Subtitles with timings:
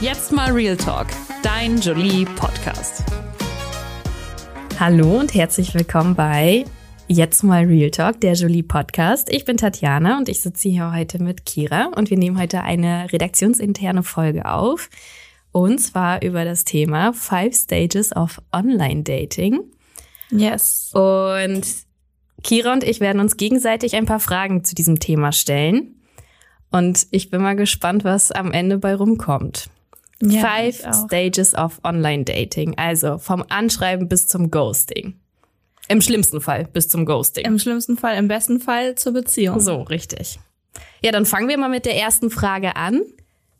[0.00, 1.08] Jetzt mal Real Talk,
[1.42, 3.04] dein Jolie Podcast.
[4.78, 6.64] Hallo und herzlich willkommen bei
[7.06, 9.30] Jetzt mal Real Talk, der Jolie Podcast.
[9.30, 13.12] Ich bin Tatjana und ich sitze hier heute mit Kira und wir nehmen heute eine
[13.12, 14.88] redaktionsinterne Folge auf.
[15.52, 19.60] Und zwar über das Thema Five Stages of Online Dating.
[20.30, 20.92] Yes.
[20.94, 21.60] Und
[22.42, 26.00] Kira und ich werden uns gegenseitig ein paar Fragen zu diesem Thema stellen.
[26.70, 29.68] Und ich bin mal gespannt, was am Ende bei rumkommt.
[30.22, 30.82] Ja, Five.
[31.06, 32.76] Stages of Online Dating.
[32.76, 35.18] Also vom Anschreiben bis zum Ghosting.
[35.88, 37.44] Im schlimmsten Fall bis zum Ghosting.
[37.44, 39.58] Im schlimmsten Fall, im besten Fall zur Beziehung.
[39.60, 40.38] so, richtig.
[41.02, 43.02] Ja, dann fangen wir mal mit der ersten Frage an.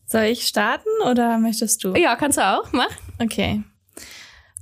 [0.06, 1.95] Soll ich starten oder möchtest du?
[1.95, 2.70] Ja, kannst du auch.
[2.73, 2.90] Mach.
[3.18, 3.62] Okay.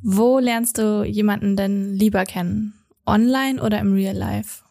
[0.02, 2.74] Wo lernst du jemanden denn lieber kennen?
[3.06, 4.62] Online oder im Real Life?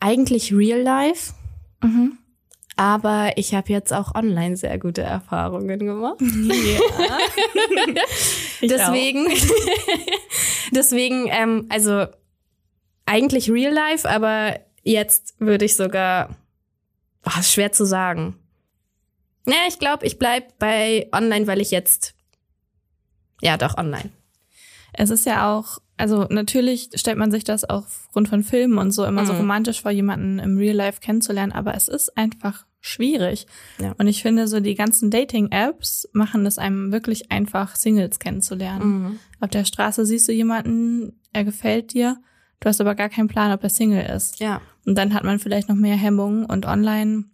[0.00, 1.32] Eigentlich Real Life,
[1.82, 2.18] Mhm.
[2.78, 6.20] Aber ich habe jetzt auch online sehr gute Erfahrungen gemacht.
[6.20, 7.18] Ja.
[8.62, 9.26] Deswegen,
[10.72, 12.06] deswegen, ähm, also
[13.04, 16.36] eigentlich Real Life, aber jetzt würde ich sogar,
[17.26, 18.38] oh, ist schwer zu sagen.
[19.46, 22.14] Ja, ich glaube, ich bleib bei online, weil ich jetzt,
[23.40, 24.10] ja, doch online.
[25.00, 28.90] Es ist ja auch, also natürlich stellt man sich das auch aufgrund von Filmen und
[28.90, 29.38] so immer so Mhm.
[29.40, 33.46] romantisch vor, jemanden im Real Life kennenzulernen, aber es ist einfach schwierig.
[33.80, 33.94] Ja.
[33.98, 39.20] Und ich finde, so die ganzen Dating-Apps machen es einem wirklich einfach, Singles kennenzulernen.
[39.40, 42.16] Auf der Straße siehst du jemanden, er gefällt dir,
[42.60, 44.40] du hast aber gar keinen Plan, ob er Single ist.
[44.40, 44.60] Ja.
[44.84, 47.24] Und dann hat man vielleicht noch mehr Hemmungen und online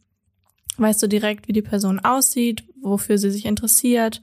[0.76, 4.20] weißt du direkt, wie die Person aussieht, wofür sie sich interessiert.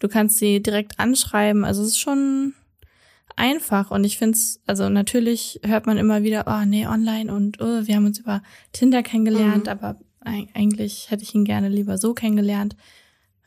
[0.00, 1.64] Du kannst sie direkt anschreiben.
[1.64, 2.54] Also es ist schon
[3.36, 7.60] einfach und ich finde es, also natürlich hört man immer wieder, oh nee, online und
[7.60, 9.70] oh, wir haben uns über Tinder kennengelernt, Mhm.
[9.70, 12.76] aber eig- eigentlich hätte ich ihn gerne lieber so kennengelernt.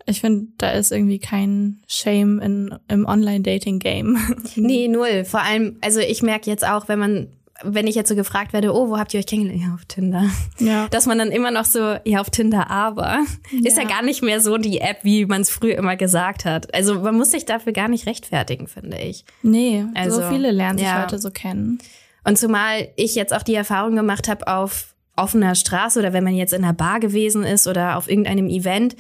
[0.08, 4.18] Ich finde, da ist irgendwie kein Shame in, im Online-Dating-Game.
[4.56, 5.26] Nee, null.
[5.26, 7.28] Vor allem, also ich merke jetzt auch, wenn man,
[7.64, 9.64] wenn ich jetzt so gefragt werde, oh, wo habt ihr euch kennengelernt?
[9.64, 10.24] Ja, auf Tinder.
[10.60, 10.88] Ja.
[10.90, 13.20] Dass man dann immer noch so, ja, auf Tinder, aber
[13.64, 13.90] ist ja Ja.
[13.90, 16.74] gar nicht mehr so die App, wie man es früher immer gesagt hat.
[16.74, 19.24] Also man muss sich dafür gar nicht rechtfertigen, finde ich.
[19.42, 21.02] Nee, Also, so viele lernen sich ja.
[21.04, 21.78] heute so kennen.
[22.24, 26.36] Und zumal ich jetzt auch die Erfahrung gemacht habe auf offener Straße oder wenn man
[26.36, 28.96] jetzt in einer Bar gewesen ist oder auf irgendeinem Event,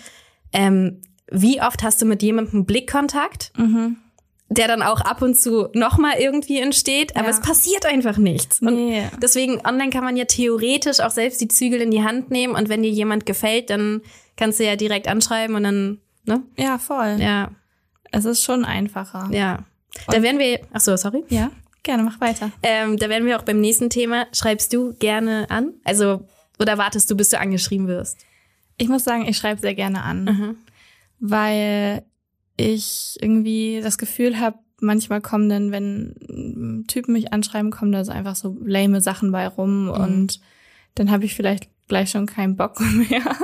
[0.54, 3.98] ähm, wie oft hast du mit jemandem Blickkontakt, Mhm.
[4.50, 7.32] Der dann auch ab und zu nochmal irgendwie entsteht, aber Ja.
[7.32, 8.62] es passiert einfach nichts.
[8.62, 9.04] Und Nee.
[9.22, 12.70] deswegen online kann man ja theoretisch auch selbst die Zügel in die Hand nehmen und
[12.70, 14.02] wenn dir jemand gefällt, dann
[14.38, 16.44] kannst du ja direkt anschreiben und dann, ne?
[16.58, 17.18] Ja, voll.
[17.20, 17.52] Ja,
[18.12, 19.30] Es ist schon einfacher.
[19.32, 19.60] ja.
[20.10, 21.24] Da werden wir, ach so, sorry.
[21.30, 21.52] Ja,
[21.82, 22.52] gerne, mach weiter.
[22.62, 24.28] Ähm, da werden wir auch beim nächsten Thema.
[24.34, 25.74] Schreibst du gerne an?
[25.86, 26.28] Also,
[26.60, 28.18] oder wartest du, bis du angeschrieben wirst?
[28.78, 30.56] Ich muss sagen, ich schreibe sehr gerne an, Mhm.
[31.22, 32.04] weil
[32.58, 38.04] ich irgendwie das Gefühl habe, manchmal kommen dann, wenn mm, Typen mich anschreiben, kommen da
[38.06, 40.40] so einfach so lame Sachen bei rum und
[40.96, 42.80] dann habe ich vielleicht gleich schon keinen Bock
[43.10, 43.36] mehr.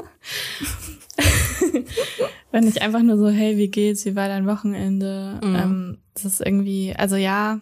[2.52, 5.40] wenn ich einfach nur so, hey, wie geht's, wie war dein Wochenende?
[5.44, 5.56] Mhm.
[5.56, 7.60] Ähm, das ist irgendwie, also ja,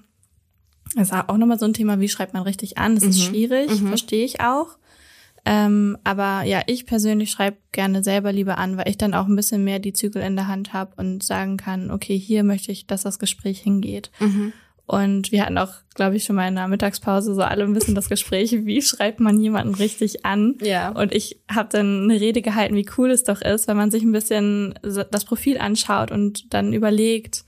[0.95, 2.95] das ist auch nochmal so ein Thema, wie schreibt man richtig an?
[2.95, 3.21] Das ist Mhm.
[3.23, 3.87] schwierig, Mhm.
[3.87, 4.77] verstehe ich auch.
[5.45, 9.35] Ähm, aber ja, ich persönlich schreibe gerne selber lieber an, weil ich dann auch ein
[9.35, 12.87] bisschen mehr die Zügel in der Hand habe und sagen kann, okay, hier möchte ich,
[12.87, 14.11] dass das Gespräch hingeht.
[14.19, 14.53] Mhm.
[14.85, 17.93] Und wir hatten auch, glaube ich, schon mal in der Mittagspause so alle ein bisschen
[17.93, 20.55] das Gespräch, wie schreibt man jemanden richtig an?
[20.61, 20.89] Ja.
[20.89, 24.01] Und ich habe dann eine Rede gehalten, wie cool es doch ist, wenn man sich
[24.01, 27.45] ein bisschen das Profil anschaut und dann überlegt,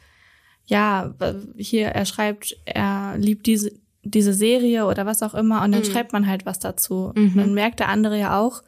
[0.68, 1.16] ja,
[1.58, 3.72] hier, er schreibt, er liebt diese,
[4.03, 5.85] diese Serie oder was auch immer und dann Mhm.
[5.85, 7.12] schreibt man halt was dazu.
[7.16, 7.34] Mhm.
[7.35, 8.62] Dann merkt der andere ja auch,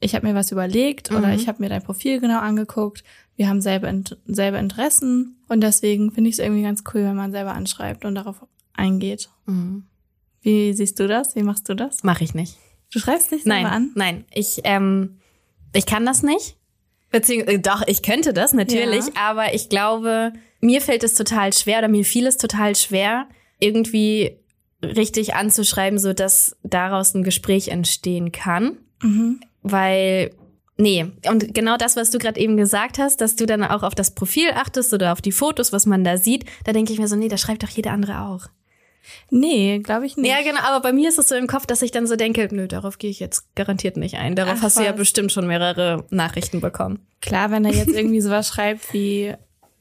[0.00, 1.34] ich habe mir was überlegt oder Mhm.
[1.34, 3.04] ich habe mir dein Profil genau angeguckt,
[3.36, 7.16] wir haben selbe, Int- selbe Interessen und deswegen finde ich es irgendwie ganz cool, wenn
[7.16, 8.44] man selber anschreibt und darauf
[8.74, 9.30] eingeht.
[9.46, 9.84] Mhm.
[10.42, 11.34] Wie siehst du das?
[11.36, 12.02] Wie machst du das?
[12.04, 12.56] Mache ich nicht.
[12.92, 13.90] Du schreibst nicht selber Nein, an?
[13.94, 14.24] nein.
[14.32, 15.18] Ich, ähm,
[15.72, 16.56] ich kann das nicht.
[17.10, 19.12] Beziehungsweise, doch, ich könnte das natürlich, Ja.
[19.30, 23.26] aber ich glaube, mir fällt es total schwer oder mir fiel es total schwer,
[23.58, 24.38] irgendwie
[24.84, 28.78] richtig anzuschreiben, so dass daraus ein Gespräch entstehen kann.
[29.02, 29.40] Mhm.
[29.62, 30.30] Weil,
[30.76, 33.94] nee, und genau das, was du gerade eben gesagt hast, dass du dann auch auf
[33.94, 37.08] das Profil achtest oder auf die Fotos, was man da sieht, da denke ich mir
[37.08, 38.48] so, nee, das schreibt doch jeder andere auch.
[39.30, 40.30] Nee, glaube ich nicht.
[40.30, 42.48] Ja, genau, aber bei mir ist es so im Kopf, dass ich dann so denke,
[42.50, 44.34] nö, darauf gehe ich jetzt garantiert nicht ein.
[44.34, 44.96] Darauf Ach, hast du ja was.
[44.96, 47.06] bestimmt schon mehrere Nachrichten bekommen.
[47.20, 49.34] Klar, wenn er jetzt irgendwie sowas schreibt wie,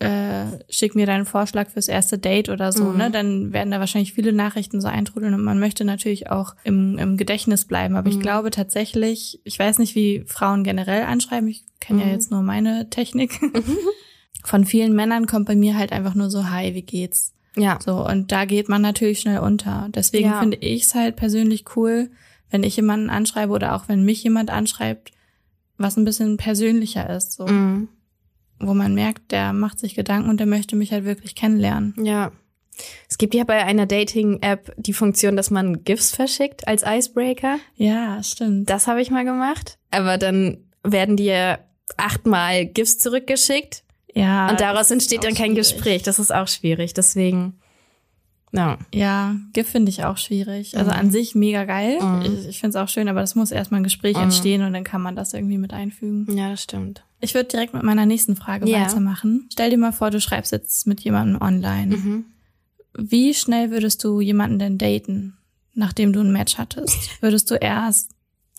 [0.04, 2.98] äh, schick mir deinen Vorschlag fürs erste Date oder so, Mhm.
[2.98, 3.12] ne?
[3.12, 7.18] Dann werden da wahrscheinlich viele Nachrichten so eintrudeln und man möchte natürlich auch im, im
[7.18, 7.96] Gedächtnis bleiben.
[7.96, 8.22] Aber ich Mhm.
[8.22, 12.12] glaube tatsächlich, ich weiß nicht, wie Frauen generell anschreiben, ich kenne ja Mhm.
[12.14, 13.40] jetzt nur meine Technik.
[14.46, 17.34] Von vielen Männern kommt bei mir halt einfach nur so, hi, wie geht's?
[17.56, 17.80] Ja.
[17.84, 19.88] So, und da geht man natürlich schnell unter.
[19.94, 20.40] Deswegen Ja.
[20.40, 22.10] finde ich es halt persönlich cool,
[22.50, 25.12] wenn ich jemanden anschreibe oder auch wenn mich jemand anschreibt,
[25.78, 27.88] was ein bisschen persönlicher ist, so, Mhm.
[28.60, 31.94] Wo man merkt, der macht sich Gedanken und der möchte mich halt wirklich kennenlernen.
[32.04, 32.32] Ja.
[33.10, 37.60] Es gibt ja bei einer Dating-App die Funktion, dass man GIFs verschickt als Icebreaker.
[37.76, 38.70] Ja, stimmt.
[38.70, 39.78] Das habe ich mal gemacht.
[39.92, 41.60] Aber dann werden dir
[41.98, 43.84] achtmal GIFs zurückgeschickt
[44.16, 44.50] Ja.
[44.50, 45.58] und daraus entsteht dann kein schwierig.
[45.76, 46.04] Gespräch.
[46.04, 46.94] Das ist auch schwierig.
[46.96, 47.60] Deswegen,
[48.54, 48.78] ja.
[48.94, 50.78] Ja, GIF finde ich auch schwierig.
[50.78, 50.98] Also Mhm.
[50.98, 52.00] an sich mega geil.
[52.02, 52.22] Mhm.
[52.22, 54.24] Ich, ich finde es auch schön, aber das muss erstmal ein Gespräch Mhm.
[54.24, 56.38] entstehen und dann kann man das irgendwie mit einfügen.
[56.38, 57.04] Ja, das stimmt.
[57.20, 58.82] Ich würde direkt mit meiner nächsten Frage Ja.
[58.86, 59.48] weitermachen.
[59.52, 61.96] Stell dir mal vor, du schreibst jetzt mit jemandem online.
[61.98, 62.26] Mhm.
[62.98, 65.38] Wie schnell würdest du jemanden denn daten,
[65.74, 67.10] nachdem du ein Match hattest?
[67.22, 68.12] Würdest du erst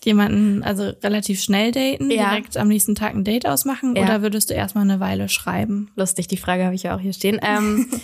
[0.03, 2.29] jemanden, also relativ schnell daten, Ja.
[2.29, 4.03] direkt am nächsten Tag ein Date ausmachen Ja.
[4.03, 5.89] oder würdest du erstmal eine Weile schreiben?
[5.95, 7.39] Lustig, die Frage habe ich ja auch hier stehen.
[7.41, 7.87] Ähm,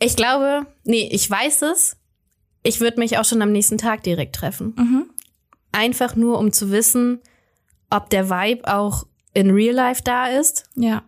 [0.00, 1.96] ich glaube, nee, ich weiß es.
[2.62, 4.74] Ich würde mich auch schon am nächsten Tag direkt treffen.
[4.76, 5.10] Mhm.
[5.72, 7.20] Einfach nur, um zu wissen,
[7.90, 10.64] ob der Vibe auch in Real Life da ist.
[10.74, 11.02] Ja.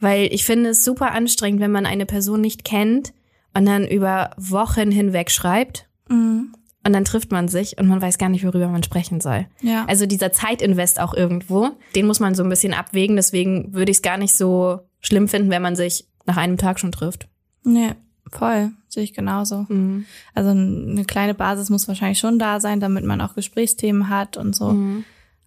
[0.00, 3.14] Weil ich finde es super anstrengend, wenn man eine Person nicht kennt
[3.54, 6.52] und dann über Wochen hinweg schreibt Mhm.
[6.84, 9.46] und dann trifft man sich und man weiß gar nicht, worüber man sprechen soll.
[9.62, 9.86] Ja.
[9.86, 13.16] Also dieser Zeitinvest auch irgendwo, den muss man so ein bisschen abwägen.
[13.16, 16.78] Deswegen würde ich es gar nicht so schlimm finden, wenn man sich nach einem Tag
[16.80, 17.28] schon trifft.
[17.62, 17.92] nee,
[18.36, 18.72] voll.
[18.88, 19.66] Sehe ich genauso.
[19.68, 20.04] Mhm.
[20.34, 24.54] Also eine kleine Basis muss wahrscheinlich schon da sein, damit man auch Gesprächsthemen hat und
[24.54, 24.70] so.
[24.72, 25.04] Mhm.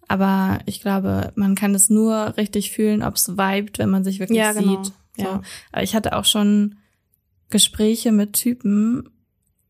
[0.08, 4.20] Aber ich glaube, man kann es nur richtig fühlen, ob es vibet, wenn man sich
[4.20, 4.82] wirklich Ja, genau.
[4.82, 4.92] sieht.
[5.18, 5.22] So.
[5.24, 5.42] Ja.
[5.72, 6.76] Aber ich hatte auch schon
[7.50, 9.08] Gespräche mit Typen.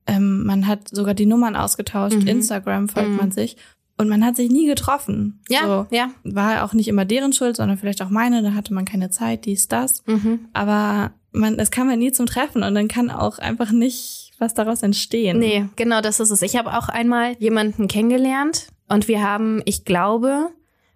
[0.06, 2.16] Ähm, man hat sogar die Nummern ausgetauscht.
[2.16, 2.26] Mhm.
[2.26, 3.16] Instagram folgt Mhm.
[3.16, 3.56] man sich.
[4.00, 5.40] Und man hat sich nie getroffen.
[5.48, 5.86] Ja, So.
[5.94, 6.10] ja.
[6.22, 8.42] War auch nicht immer deren Schuld, sondern vielleicht auch meine.
[8.42, 10.04] Da hatte man keine Zeit, dies, das.
[10.06, 10.40] Mhm.
[10.52, 14.54] Aber man, es kam ja nie zum Treffen und dann kann auch einfach nicht was
[14.54, 15.38] daraus entstehen.
[15.38, 16.42] Nee, genau das ist es.
[16.42, 20.48] Ich habe auch einmal jemanden kennengelernt und wir haben, ich glaube,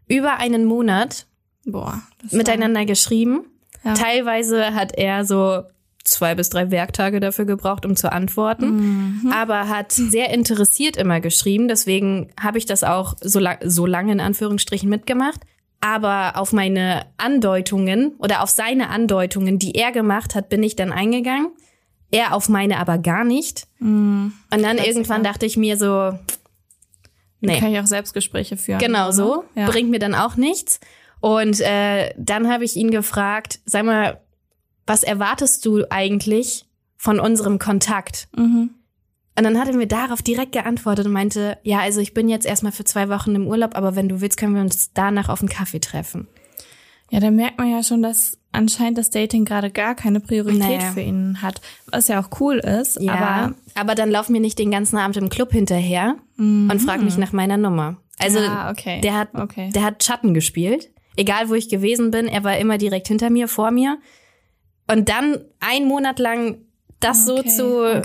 [0.06, 1.26] über einen Monat
[1.64, 2.02] Boah.
[2.22, 3.46] das war- miteinander geschrieben.
[3.84, 3.94] Ja.
[3.94, 5.62] Teilweise hat er so
[6.04, 9.32] zwei bis drei Werktage dafür gebraucht, um zu antworten, Mhm.
[9.32, 11.68] aber hat sehr interessiert immer geschrieben.
[11.68, 15.40] Deswegen habe ich das auch so, lang, so lange in Anführungsstrichen mitgemacht.
[15.84, 20.92] Aber auf meine Andeutungen oder auf seine Andeutungen, die er gemacht hat, bin ich dann
[20.92, 21.50] eingegangen.
[22.12, 23.66] Er auf meine aber gar nicht.
[23.80, 24.32] Mhm.
[24.52, 26.16] Und dann irgendwann dachte ich mir so,
[27.40, 27.58] nee.
[27.58, 28.78] Kann ich auch Selbstgespräche führen.
[28.78, 29.44] Genau so.
[29.56, 29.68] Ja.
[29.68, 30.78] Bringt mir dann auch nichts.
[31.18, 34.20] Und äh, dann habe ich ihn gefragt, sag mal,
[34.86, 36.64] was erwartest du eigentlich
[36.96, 38.28] von unserem Kontakt?
[38.36, 38.70] Mhm.
[39.36, 42.44] Und dann hat er mir darauf direkt geantwortet und meinte, ja, also ich bin jetzt
[42.44, 45.40] erstmal für zwei Wochen im Urlaub, aber wenn du willst, können wir uns danach auf
[45.40, 46.28] einen Kaffee treffen.
[47.10, 50.90] Ja, da merkt man ja schon, dass anscheinend das Dating gerade gar keine Priorität Nee.
[50.92, 51.60] für ihn hat.
[51.90, 55.16] Was ja auch cool ist, Ja, aber aber dann lauf mir nicht den ganzen Abend
[55.16, 57.96] im Club hinterher und frag mich nach meiner Nummer.
[58.18, 59.00] Also ah, okay.
[59.00, 59.70] der hat okay.
[59.74, 60.90] Der hat Schatten gespielt.
[61.16, 63.98] Egal, wo ich gewesen bin, er war immer direkt hinter mir, vor mir.
[64.90, 66.58] Und dann ein Monat lang
[67.00, 67.96] das okay, so zu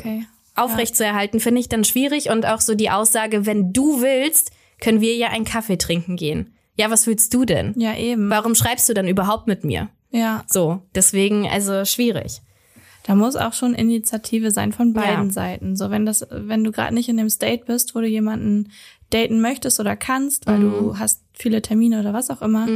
[0.57, 0.61] okay.
[0.71, 2.29] aufrecht zu erhalten, finde ich dann schwierig.
[2.29, 4.51] Und auch so die Aussage, wenn du willst,
[4.81, 6.53] können wir ja einen Kaffee trinken gehen.
[6.75, 7.73] Ja, was willst du denn?
[7.77, 8.29] Ja, eben.
[8.29, 9.89] Warum schreibst du dann überhaupt mit mir?
[10.11, 12.41] Ja, So, deswegen, also schwierig.
[13.03, 15.31] da muss auch schon Initiative sein von beiden Ja.
[15.33, 15.75] Seiten.
[15.75, 18.69] So, wenn das, wenn du gerade nicht in dem State bist, wo du jemanden
[19.09, 20.61] daten möchtest oder kannst, weil Mhm.
[20.71, 22.67] du hast viele Termine oder was auch immer,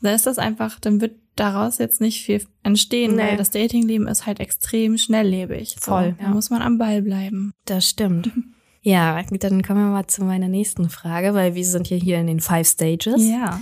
[0.00, 3.22] dann ist das einfach, dann wird daraus jetzt nicht viel entstehen, Nee.
[3.22, 5.76] weil das Datingleben ist halt extrem schnelllebig.
[5.80, 6.30] So, Voll, Da ja.
[6.30, 7.52] muss man am Ball bleiben.
[7.64, 8.30] Das stimmt.
[8.80, 12.28] Ja, dann kommen wir mal zu meiner nächsten Frage, weil wir sind ja hier in
[12.28, 13.28] den Five Stages.
[13.28, 13.60] Ja.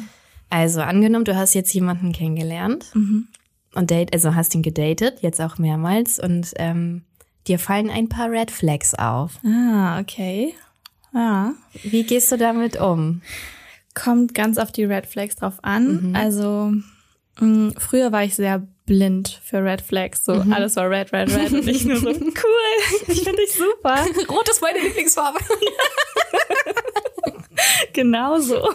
[0.50, 3.26] Also angenommen, du hast jetzt jemanden kennengelernt Mhm.
[3.74, 7.02] und date, also hast ihn gedatet, jetzt auch mehrmals und ähm,
[7.48, 9.40] dir fallen ein paar Red Flags auf.
[9.44, 10.54] Ah, okay.
[11.12, 11.54] Ja.
[11.82, 13.22] Wie gehst du damit um?
[14.00, 16.10] Kommt ganz auf die Red Flags drauf an.
[16.10, 16.16] Mhm.
[16.16, 16.72] Also
[17.40, 20.24] mh, früher war ich sehr blind für Red Flags.
[20.24, 20.52] So Mhm.
[20.52, 22.22] alles war red, red, red und ich nur so cool.
[23.08, 23.96] Ich finde dich super.
[24.28, 25.38] Rot ist meine Lieblingsfarbe.
[27.92, 28.68] Genau so.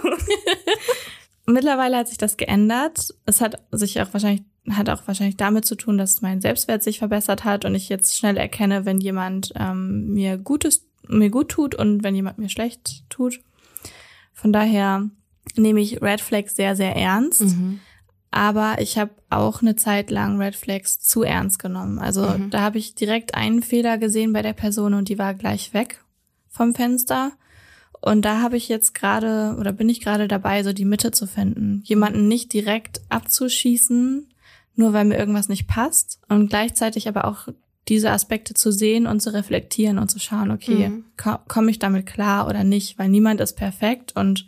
[1.45, 3.13] Mittlerweile hat sich das geändert.
[3.25, 6.99] Es hat sich auch wahrscheinlich hat auch wahrscheinlich damit zu tun, dass mein Selbstwert sich
[6.99, 11.73] verbessert hat und ich jetzt schnell erkenne, wenn jemand ähm, mir Gutes mir gut tut
[11.75, 13.39] und wenn jemand mir schlecht tut.
[14.41, 15.07] Von daher
[15.55, 17.41] nehme ich Red Flags sehr sehr ernst.
[17.41, 17.79] Mhm.
[18.31, 21.99] Aber ich habe auch eine Zeit lang Red Flags zu ernst genommen.
[21.99, 22.49] Also Mhm.
[22.49, 26.03] da habe ich direkt einen Fehler gesehen bei der Person und die war gleich weg
[26.49, 27.33] vom Fenster.
[27.99, 31.27] Und da habe ich jetzt gerade oder bin ich gerade dabei, so die Mitte zu
[31.27, 31.83] finden.
[31.85, 34.27] Jemanden nicht direkt abzuschießen,
[34.75, 36.19] nur weil mir irgendwas nicht passt.
[36.29, 37.47] Und gleichzeitig aber auch
[37.87, 41.05] diese Aspekte zu sehen und zu reflektieren und zu schauen, okay, Mhm.
[41.17, 42.99] ko komme ich damit klar oder nicht?
[42.99, 44.47] Weil niemand ist perfekt und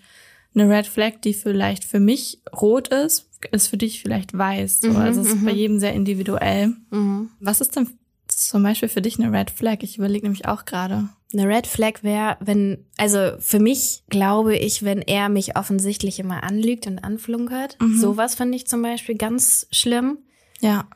[0.55, 4.81] eine Red Flag, die vielleicht für mich rot ist, ist für dich vielleicht weiß.
[4.81, 4.89] So.
[4.89, 5.45] Mhm, also es ist mhm.
[5.45, 6.73] bei jedem sehr individuell.
[6.91, 7.31] Mhm.
[7.39, 7.89] Was ist denn
[8.27, 9.77] zum Beispiel für dich eine Red Flag?
[9.81, 11.09] Ich überlege nämlich auch gerade.
[11.33, 16.43] Eine Red Flag wäre, wenn, also für mich glaube ich, wenn er mich offensichtlich immer
[16.43, 17.77] anlügt und anflunkert.
[17.81, 17.99] Mhm.
[17.99, 20.19] Sowas finde ich zum Beispiel ganz schlimm.
[20.61, 20.87] Ja.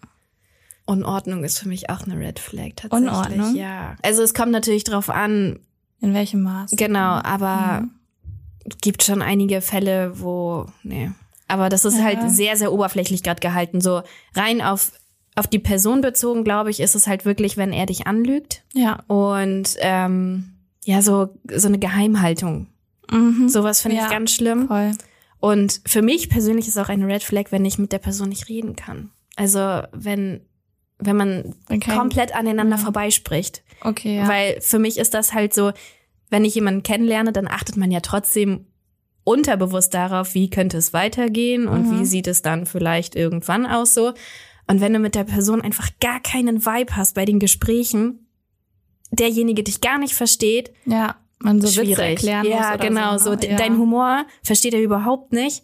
[0.87, 3.09] Unordnung ist für mich auch eine Red Flag tatsächlich.
[3.09, 3.55] Unordnung?
[3.55, 3.95] Ja.
[4.01, 5.59] Also es kommt natürlich drauf an,
[6.01, 6.71] In welchem Maß?
[6.71, 7.91] genau, aber Mhm.
[8.81, 11.11] gibt schon einige Fälle, wo, nee.
[11.47, 12.03] Aber das ist Ja.
[12.05, 13.79] halt sehr, sehr oberflächlich gerade gehalten.
[13.81, 14.01] So
[14.35, 14.91] rein auf,
[15.35, 18.63] auf die Person bezogen, glaube ich, ist es halt wirklich, wenn er dich anlügt.
[18.73, 19.03] Ja.
[19.07, 20.53] Und ähm,
[20.83, 22.67] ja, so, so eine Geheimhaltung.
[23.11, 23.47] Mhm.
[23.49, 24.05] Sowas finde Ja.
[24.05, 24.67] ich ganz schlimm.
[24.67, 24.91] Voll.
[25.39, 28.49] Und für mich persönlich ist auch eine Red Flag, wenn ich mit der Person nicht
[28.49, 29.11] reden kann.
[29.35, 30.41] Also wenn,
[30.99, 32.81] wenn man kein- komplett aneinander Ja.
[32.83, 33.63] vorbeispricht.
[33.81, 34.27] Okay, ja.
[34.27, 35.71] Weil für mich ist das halt so,
[36.29, 38.65] wenn ich jemanden kennenlerne, dann achtet man ja trotzdem
[39.23, 41.99] unterbewusst darauf, wie könnte es weitergehen und Mhm.
[41.99, 44.13] wie sieht es dann vielleicht irgendwann aus so.
[44.67, 48.27] Und wenn du mit der Person einfach gar keinen Vibe hast bei den Gesprächen,
[49.11, 51.15] derjenige dich gar nicht versteht, ja.
[51.39, 51.99] Man so Witze schwierig.
[51.99, 53.35] erklären muss ja, oder genau, so.
[53.35, 53.49] ne?
[53.51, 53.57] ja.
[53.57, 55.61] dein Humor versteht er überhaupt nicht.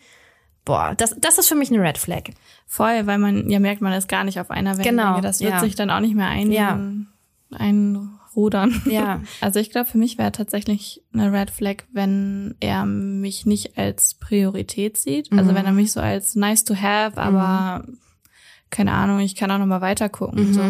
[0.66, 2.24] Boah, das, das ist für mich eine Red Flag.
[2.68, 5.08] Voll, weil man ja merkt, man ist gar nicht auf einer Wellenlänge.
[5.10, 5.60] Genau, Das wird ja.
[5.60, 6.80] sich dann auch nicht mehr ein, Ja.
[7.52, 8.82] einrudern.
[8.86, 9.22] Ja.
[9.42, 14.14] Also ich glaube, für mich wäre tatsächlich eine Red Flag, wenn er mich nicht als
[14.16, 15.32] Priorität sieht.
[15.32, 15.56] Also Mhm.
[15.56, 17.86] wenn er mich so als nice to have, aber
[18.70, 20.50] keine Ahnung, ich kann auch noch mal weiter gucken.
[20.50, 20.54] Mhm.
[20.54, 20.62] So.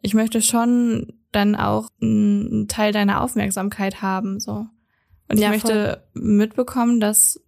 [0.00, 4.38] Ich möchte schon dann auch einen Teil deiner Aufmerksamkeit haben.
[4.40, 4.66] So.
[5.28, 7.40] Und ich Ja, möchte mitbekommen, dass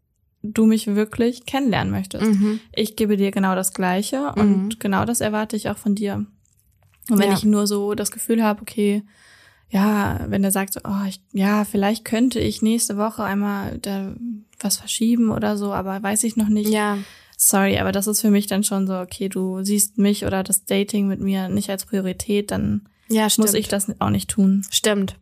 [0.52, 2.24] du mich wirklich kennenlernen möchtest.
[2.26, 2.60] Mhm.
[2.72, 4.40] Ich gebe dir genau das Gleiche Mhm.
[4.42, 6.26] und genau das erwarte ich auch von dir.
[7.08, 7.34] Und wenn Ja.
[7.36, 9.02] ich nur so das Gefühl habe, okay,
[9.70, 14.14] ja, wenn er sagt so, oh, ich, ja, vielleicht könnte ich nächste Woche einmal da
[14.60, 16.70] was verschieben oder so, aber weiß ich noch nicht.
[16.70, 16.98] Ja,
[17.38, 20.64] Sorry, aber das ist für mich dann schon so, okay, du siehst mich oder das
[20.64, 24.64] Dating mit mir nicht als Priorität, dann ja, muss ich das auch nicht tun.
[24.70, 25.16] Stimmt.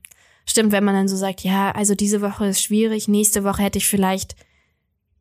[0.47, 3.79] Stimmt, wenn man dann so sagt, ja, also diese Woche ist schwierig, nächste Woche hätte
[3.79, 4.37] ich vielleicht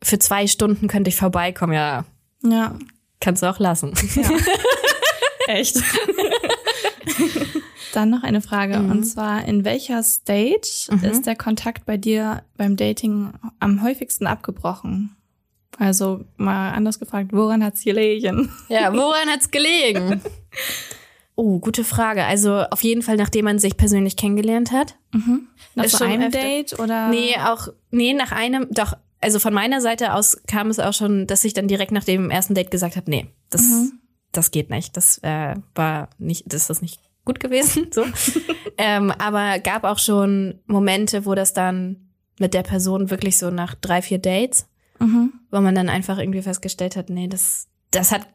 [0.04, 1.74] für zwei Stunden könnte ich vorbeikommen.
[1.74, 2.06] Ja,
[2.44, 2.76] Ja,
[3.20, 3.94] kannst du auch lassen.
[4.16, 4.30] ja.
[5.48, 5.82] echt.
[7.94, 8.92] Dann noch eine Frage Mhm.
[8.92, 11.04] und zwar in welcher Stage Mhm.
[11.04, 15.16] ist der Kontakt bei dir beim Dating am häufigsten abgebrochen?
[15.78, 18.52] Also mal anders gefragt, woran hat's gelegen?
[18.70, 20.22] Ja, woran hat's gelegen?
[21.36, 22.26] Oh, gute Frage.
[22.26, 24.98] Also auf jeden Fall, nachdem man sich persönlich kennengelernt hat.
[25.74, 26.30] Nach Ist so einem.
[26.30, 27.08] Date oder?
[27.08, 28.94] Nee, auch, nee, nach einem, doch,
[29.24, 32.30] also von meiner Seite aus kam es auch schon, dass ich dann direkt nach dem
[32.30, 34.00] ersten Date gesagt habe, nee, das, Mhm.
[34.32, 34.96] das geht nicht.
[34.98, 37.88] Das äh, war nicht, das ist nicht gut gewesen.
[37.94, 38.06] So.
[38.78, 43.76] ähm, aber gab auch schon Momente, wo das dann mit der Person wirklich so nach
[43.76, 44.68] drei, vier Dates,
[45.00, 45.34] Mhm.
[45.52, 48.28] wo man dann einfach irgendwie festgestellt hat, nee, das, das hat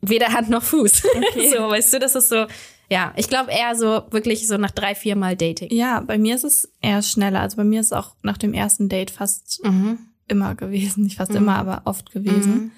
[0.00, 1.02] weder Hand noch Fuß.
[1.16, 1.50] Okay.
[1.50, 2.46] so, weißt du, das ist so,
[2.90, 5.68] ja, ich glaube eher so wirklich so nach drei, vier Mal Dating.
[5.72, 7.40] Ja, bei mir ist es eher schneller.
[7.40, 9.98] Also bei mir ist es auch nach dem ersten Date fast Mhm.
[10.28, 11.04] Immer gewesen.
[11.04, 11.38] Nicht fast Mhm.
[11.38, 12.54] immer, aber oft gewesen.
[12.54, 12.70] Mhm.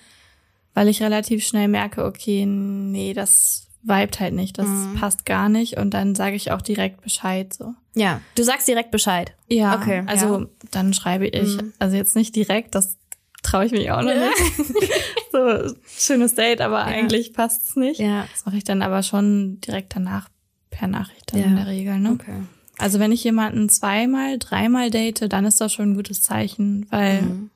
[0.75, 4.95] Weil ich relativ schnell merke, okay, nee, das vibet halt nicht, das Mhm.
[4.99, 5.77] passt gar nicht.
[5.79, 7.75] Und dann sage ich auch direkt Bescheid so.
[7.95, 9.33] Ja, du sagst direkt Bescheid.
[9.49, 10.47] Ja, Okay, also ja.
[10.73, 11.73] dann schreibe ich, Mhm.
[11.79, 12.99] also jetzt nicht direkt, das
[13.43, 14.37] traue ich mich auch noch nicht.
[15.33, 18.01] so, schönes Date, aber eigentlich passt es nicht.
[18.01, 18.27] Ja.
[18.33, 20.29] Das mache ich dann aber schon direkt danach
[20.71, 21.47] per Nachricht dann Ja.
[21.47, 21.99] in der Regel.
[22.01, 22.11] Ne?
[22.11, 22.43] Okay.
[22.79, 27.23] Also wenn ich jemanden zweimal, dreimal date, dann ist das schon ein gutes Zeichen, weil
[27.23, 27.51] Mhm.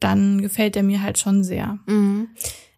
[0.00, 1.78] dann gefällt er mir halt schon sehr.
[1.86, 2.28] Mhm.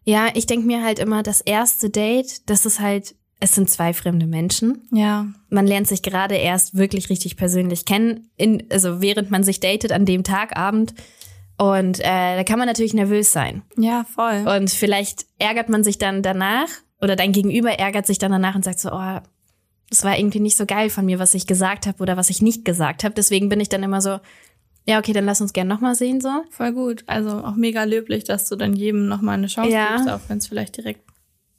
[0.05, 3.93] Ja, ich denke mir halt immer, das erste Date, das ist halt, es sind zwei
[3.93, 4.87] fremde Menschen.
[4.91, 9.59] Ja, Man lernt sich gerade erst wirklich richtig persönlich kennen, in, also während man sich
[9.59, 10.93] datet an dem Tag, Abend.
[11.57, 13.61] Und äh, da kann man natürlich nervös sein.
[13.77, 14.45] ja, voll.
[14.47, 16.67] Und vielleicht ärgert man sich dann danach
[17.01, 19.19] oder dein Gegenüber ärgert sich dann danach und sagt so, oh,
[19.93, 22.41] das war irgendwie nicht so geil von mir, was ich gesagt habe oder was ich
[22.41, 23.13] nicht gesagt habe.
[23.13, 24.19] Deswegen bin ich dann immer so,
[24.87, 26.29] ja, okay, dann lass uns gern nochmal sehen so.
[26.49, 27.03] Voll gut.
[27.05, 29.95] Also auch mega löblich, dass du dann jedem nochmal eine Chance Ja.
[29.97, 31.01] gibst, auch wenn es vielleicht direkt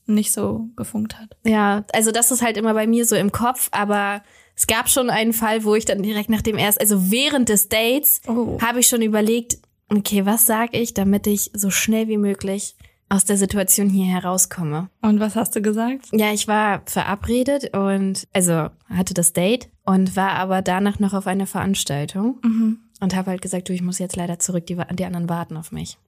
[0.07, 1.37] nicht so gefunkt hat.
[1.47, 4.23] Ja, also das ist halt immer bei mir so im Kopf, aber
[4.57, 7.69] es gab schon einen Fall, wo ich dann direkt nach dem ersten, also während des
[7.69, 8.59] Dates, Oh.
[8.61, 12.75] habe ich schon überlegt, okay, was sag ich, damit ich so schnell wie möglich
[13.09, 14.89] aus der Situation hier herauskomme.
[15.03, 16.07] Und was hast du gesagt?
[16.13, 21.27] Ja, ich war verabredet und also hatte das Date und war aber danach noch auf
[21.27, 22.79] einer Veranstaltung Mhm.
[23.01, 25.71] und habe halt gesagt, du, ich muss jetzt leider zurück, die, die anderen warten auf
[25.73, 25.99] mich.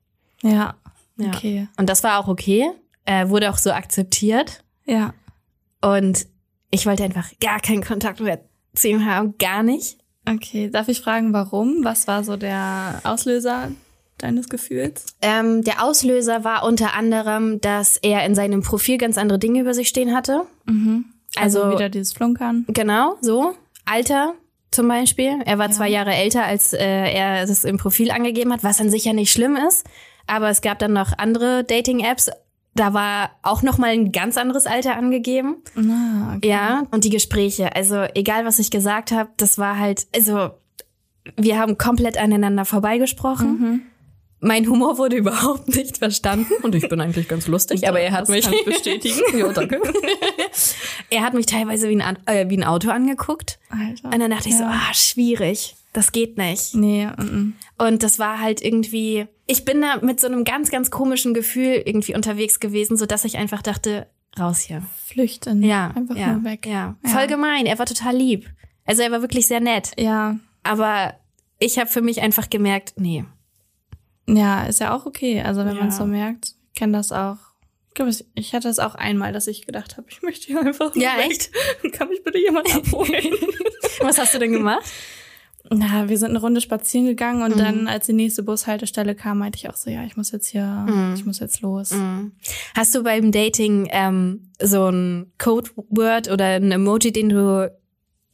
[0.42, 0.74] Ja.
[1.18, 1.28] Ja.
[1.28, 1.68] Okay.
[1.76, 2.70] Und das war auch okay,
[3.04, 5.14] äh, wurde auch so akzeptiert Ja.
[5.80, 6.26] und
[6.70, 8.40] ich wollte einfach gar keinen Kontakt mehr
[8.74, 9.98] zu ihm haben, gar nicht.
[10.28, 10.68] Okay.
[10.70, 11.84] Darf ich fragen, warum?
[11.84, 13.70] Was war so der Auslöser
[14.18, 15.06] deines Gefühls?
[15.22, 19.74] Ähm, der Auslöser war unter anderem, dass er in seinem Profil ganz andere Dinge über
[19.74, 20.42] sich stehen hatte.
[20.66, 21.06] Mhm.
[21.36, 22.64] Also, Also- wieder dieses Flunkern.
[22.68, 23.54] Genau, so.
[23.84, 24.34] Alter
[24.70, 25.38] zum Beispiel.
[25.44, 25.72] Er war Ja.
[25.72, 26.78] zwei Jahre älter, als äh,
[27.12, 29.86] er das im Profil angegeben hat, was an sich ja nicht schlimm ist.
[30.26, 32.30] Aber es gab dann noch andere Dating-Apps.
[32.74, 35.56] Da war auch noch mal ein ganz anderes Alter angegeben.
[35.76, 36.48] Ah, okay.
[36.48, 37.74] Ja, und die Gespräche.
[37.74, 40.50] Also egal, was ich gesagt habe, das war halt, also
[41.36, 43.48] wir haben komplett aneinander vorbeigesprochen.
[43.60, 43.80] Mhm.
[44.46, 48.28] Mein Humor wurde überhaupt nicht verstanden und ich bin eigentlich ganz lustig, aber er hat
[48.28, 49.20] mich bestätigen.
[49.38, 49.80] ja, danke.
[51.10, 54.12] er hat mich teilweise wie ein, äh, wie ein Auto angeguckt Alter.
[54.12, 54.70] und dann dachte ich so, Ja.
[54.88, 56.74] ah, schwierig, das geht nicht.
[56.74, 60.90] Nee, mm, Und das war halt irgendwie, ich bin da mit so einem ganz, ganz
[60.90, 64.06] komischen Gefühl irgendwie unterwegs gewesen, so dass ich einfach dachte,
[64.38, 64.82] raus hier.
[65.06, 65.62] flüchten.
[65.62, 66.66] Ja, Einfach ja, nur weg.
[66.66, 67.10] Ja, Ja.
[67.10, 67.66] voll gemein.
[67.66, 68.48] Er war total lieb.
[68.84, 69.92] Also er war wirklich sehr nett.
[69.98, 70.36] Ja.
[70.62, 71.14] Aber
[71.58, 73.24] ich habe für mich einfach gemerkt, nee.
[74.28, 75.40] Ja, ist ja auch okay.
[75.42, 75.80] Also wenn Ja.
[75.80, 77.36] man es so merkt, ich kenne das auch.
[77.88, 80.94] Ich glaube, ich- hatte es auch einmal, dass ich gedacht habe, ich möchte hier einfach
[80.96, 81.30] Ja, weg.
[81.30, 81.50] echt?
[81.92, 83.32] Kann mich bitte jemand abholen?
[84.00, 84.84] Was hast du denn gemacht?
[85.70, 87.58] Na, wir sind eine Runde spazieren gegangen und Mhm.
[87.58, 90.64] dann, als die nächste Bushaltestelle kam, meinte ich auch so, ja, ich muss jetzt hier,
[90.64, 91.14] Mhm.
[91.16, 91.92] ich muss jetzt los.
[92.76, 97.72] Hast du beim Dating ähm, so ein Codeword oder ein Emoji, den du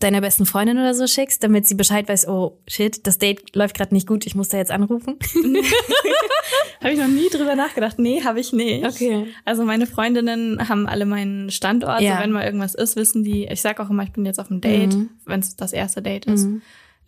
[0.02, 3.76] deiner besten Freundin oder so schickst, damit sie Bescheid weiß, oh shit, das Date läuft
[3.76, 5.18] gerade nicht gut, ich muss da jetzt anrufen?
[6.80, 7.99] Habe ich noch nie drüber nachgedacht.
[8.00, 8.85] Nee, habe ich nicht.
[8.85, 9.28] Okay.
[9.44, 12.00] Also meine Freundinnen haben alle meinen Standort.
[12.00, 12.16] Ja.
[12.16, 14.50] So, wenn mal irgendwas ist, wissen die, ich sag auch immer, ich bin jetzt auf
[14.50, 15.11] einem Date, Mhm.
[15.25, 16.49] wenn es das erste Date ist.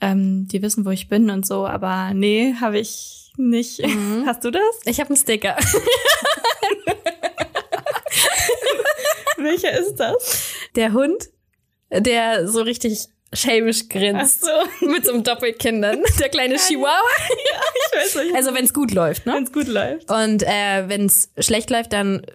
[0.00, 3.84] Ähm, die wissen, wo ich bin und so, aber nee, habe ich nicht.
[3.84, 4.22] Mhm.
[4.26, 4.62] Hast du das?
[4.84, 5.56] Ich habe einen Sticker.
[9.38, 10.52] Welcher ist das?
[10.76, 11.28] Der Hund,
[12.00, 14.44] der so richtig schelmisch grinst.
[14.44, 14.86] so.
[14.86, 16.02] Mit so einem Doppelkindern.
[16.20, 16.94] Der kleine Chihuahua.
[17.86, 18.34] Ich weiß nicht.
[18.34, 19.34] Also wenn es gut läuft, ne?
[19.34, 20.10] wenn es gut läuft.
[20.10, 22.26] Und äh, wenn es schlecht läuft, dann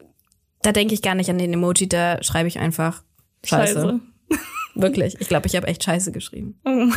[0.62, 3.04] da denke ich gar nicht an den Emoji, da schreibe ich einfach
[3.46, 4.00] Scheiße.
[4.76, 5.16] Wirklich.
[5.20, 6.60] Ich glaube, ich habe echt Scheiße geschrieben.
[6.66, 6.88] Oh.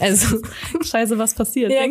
[0.00, 0.42] Also
[0.82, 1.72] Scheiße, was passiert?
[1.72, 1.86] Ja,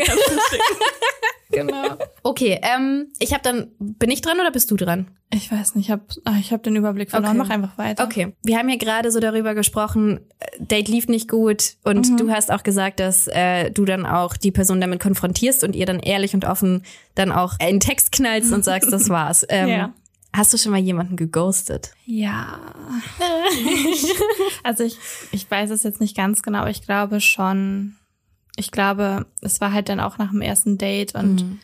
[1.52, 1.98] genau.
[2.24, 5.08] Okay, ähm, ich habe dann bin ich dran oder bist du dran?
[5.34, 6.04] Ich weiß nicht, ich habe
[6.40, 7.40] ich hab den Überblick verloren.
[7.40, 7.48] Okay.
[7.48, 8.04] Mach einfach weiter.
[8.04, 12.30] Okay, wir haben ja gerade so darüber gesprochen, äh, Date lief nicht gut und du
[12.30, 16.00] hast auch gesagt, dass äh, du dann auch die Person damit konfrontierst und ihr dann
[16.00, 16.84] ehrlich und offen
[17.16, 19.46] dann auch einen Text knallst und sagst, das war's.
[19.50, 19.94] Ähm, Ja.
[20.34, 21.92] Hast du schon mal jemanden geghostet?
[22.06, 22.58] Ja.
[24.64, 24.98] also ich,
[25.32, 27.96] ich weiß es jetzt nicht ganz genau, aber ich glaube schon.
[28.62, 31.60] Ich glaube, es war halt dann auch nach dem ersten Date und Mhm.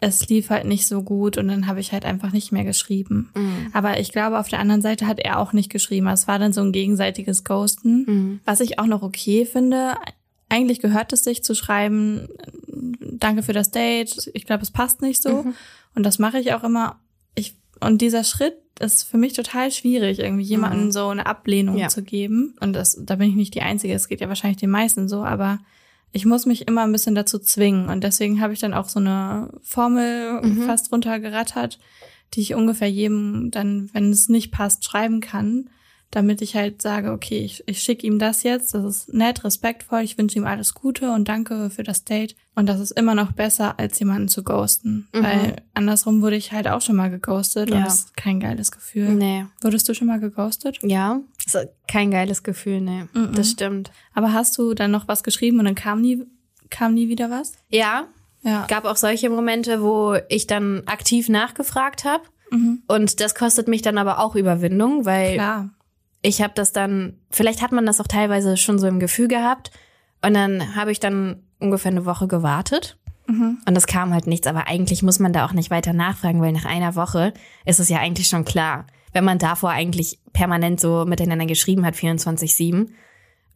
[0.00, 3.30] es lief halt nicht so gut und dann habe ich halt einfach nicht mehr geschrieben.
[3.36, 3.70] Mhm.
[3.72, 6.06] Aber ich glaube, auf der anderen Seite hat er auch nicht geschrieben.
[6.08, 8.40] Es war dann so ein gegenseitiges Ghosten, Mhm.
[8.44, 9.94] was ich auch noch okay finde.
[10.48, 12.28] Eigentlich gehört es sich zu schreiben,
[13.00, 14.30] danke für das Date.
[14.34, 15.42] Ich glaube, es passt nicht so.
[15.44, 15.54] Mhm.
[15.94, 16.98] Und das mache ich auch immer.
[17.34, 20.92] Ich, und dieser Schritt ist für mich total schwierig, irgendwie jemandem Mhm.
[20.92, 21.88] so eine Ablehnung Ja.
[21.88, 22.54] zu geben.
[22.60, 23.94] Und das, da bin ich nicht die Einzige.
[23.94, 25.58] Es geht ja wahrscheinlich den meisten so, aber
[26.12, 27.88] ich muss mich immer ein bisschen dazu zwingen.
[27.88, 30.62] Und deswegen habe ich dann auch so eine Formel Mhm.
[30.64, 31.78] fast runtergerattert,
[32.34, 35.70] die ich ungefähr jedem dann, wenn es nicht passt, schreiben kann,
[36.12, 40.02] damit ich halt sage, okay, ich, ich schicke ihm das jetzt, das ist nett, respektvoll,
[40.02, 42.36] ich wünsche ihm alles Gute und danke für das Date.
[42.54, 45.08] Und das ist immer noch besser, als jemanden zu ghosten.
[45.14, 45.22] Mhm.
[45.22, 47.84] Weil andersrum wurde ich halt auch schon mal geghostet und Ja.
[47.84, 49.08] das ist kein geiles Gefühl.
[49.08, 49.46] Nee.
[49.62, 50.78] Wurdest du schon mal geghostet?
[50.82, 51.20] Ja.
[51.88, 53.04] Kein geiles Gefühl, nee.
[53.14, 53.32] Mhm.
[53.34, 53.90] Das stimmt.
[54.14, 56.22] Aber hast du dann noch was geschrieben und dann kam nie,
[56.70, 57.54] kam nie wieder was?
[57.70, 58.04] Ja,
[58.42, 58.66] Ja.
[58.68, 62.24] gab auch solche Momente, wo ich dann aktiv nachgefragt habe.
[62.50, 62.82] Mhm.
[62.86, 65.70] Und das kostet mich dann aber auch Überwindung, weil Klar.
[66.22, 69.70] Ich habe das dann, vielleicht hat man das auch teilweise schon so im Gefühl gehabt.
[70.24, 72.96] Und dann habe ich dann ungefähr eine Woche gewartet.
[73.26, 73.58] Mhm.
[73.66, 76.52] Und es kam halt nichts, aber eigentlich muss man da auch nicht weiter nachfragen, weil
[76.52, 77.34] nach einer Woche
[77.66, 78.86] ist es ja eigentlich schon klar.
[79.12, 82.88] Wenn man davor eigentlich permanent so miteinander geschrieben hat, 24-7,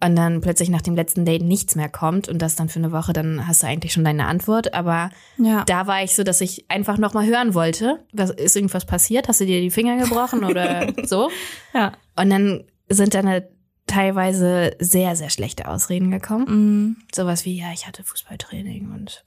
[0.04, 2.92] und dann plötzlich nach dem letzten Date nichts mehr kommt und das dann für eine
[2.92, 4.74] Woche, dann hast du eigentlich schon deine Antwort.
[4.74, 5.64] Aber Ja.
[5.64, 8.04] da war ich so, dass ich einfach nochmal hören wollte.
[8.12, 9.28] Was, ist irgendwas passiert?
[9.28, 11.30] Hast du dir die Finger gebrochen oder so?
[11.74, 11.92] ja.
[12.14, 13.46] Und dann sind dann halt
[13.86, 16.46] teilweise sehr, sehr schlechte Ausreden gekommen.
[16.48, 16.96] Mhm.
[17.14, 19.24] Sowas wie, ja, ich hatte Fußballtraining und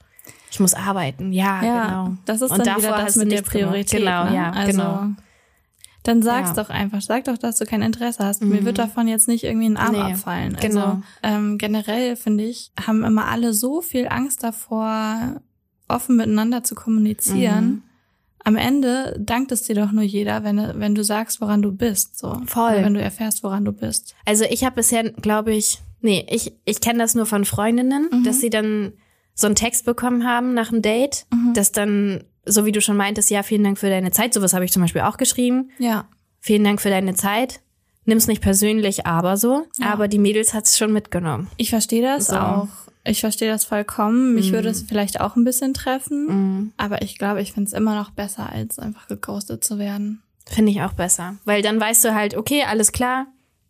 [0.50, 1.32] ich muss arbeiten.
[1.32, 2.16] Ja, Ja, genau.
[2.26, 3.42] das ist Und dann wieder davor das hast mit der.
[3.42, 4.00] Priorität.
[4.00, 4.34] Genau, ne?
[4.36, 5.08] ja, also, genau.
[6.02, 6.62] Dann sag's Ja.
[6.62, 7.02] doch einfach.
[7.02, 8.42] Sag doch, dass du kein Interesse hast.
[8.42, 10.56] Mir wird davon jetzt nicht irgendwie ein Arm Nee, abfallen.
[10.56, 11.02] Also, genau.
[11.22, 15.40] ähm, generell finde ich, haben immer alle so viel Angst davor,
[15.88, 17.64] offen miteinander zu kommunizieren.
[17.66, 17.82] Mhm.
[18.42, 22.18] Am Ende dankt es dir doch nur jeder, wenn, wenn du sagst, woran du bist.
[22.18, 22.40] So.
[22.46, 22.72] Voll.
[22.72, 24.14] Oder wenn du erfährst, woran du bist.
[24.24, 28.24] Also ich habe bisher, glaube ich, nee, ich, ich kenne das nur von Freundinnen, Mhm.
[28.24, 28.94] dass sie dann
[29.40, 31.54] so einen Text bekommen haben nach einem Date, Mhm.
[31.54, 34.34] das dann, so wie du schon meintest, ja, vielen Dank für deine Zeit.
[34.34, 35.70] Sowas habe ich zum Beispiel auch geschrieben.
[35.78, 36.06] Ja.
[36.40, 37.60] Vielen Dank für deine Zeit.
[38.06, 39.66] Nimm's nicht persönlich, aber so.
[39.78, 39.92] Ja.
[39.92, 41.48] Aber die Mädels hat's schon mitgenommen.
[41.56, 42.36] Ich verstehe das So.
[42.36, 42.68] auch.
[43.04, 44.34] Ich verstehe das vollkommen.
[44.34, 44.54] Mich Mhm.
[44.54, 46.26] würde es vielleicht auch ein bisschen treffen.
[46.26, 46.72] Mhm.
[46.76, 50.22] Aber ich glaube, ich finde es immer noch besser, als einfach geghostet zu werden.
[50.46, 51.36] Finde ich auch besser.
[51.44, 53.26] Weil dann weißt du halt, okay, alles klar,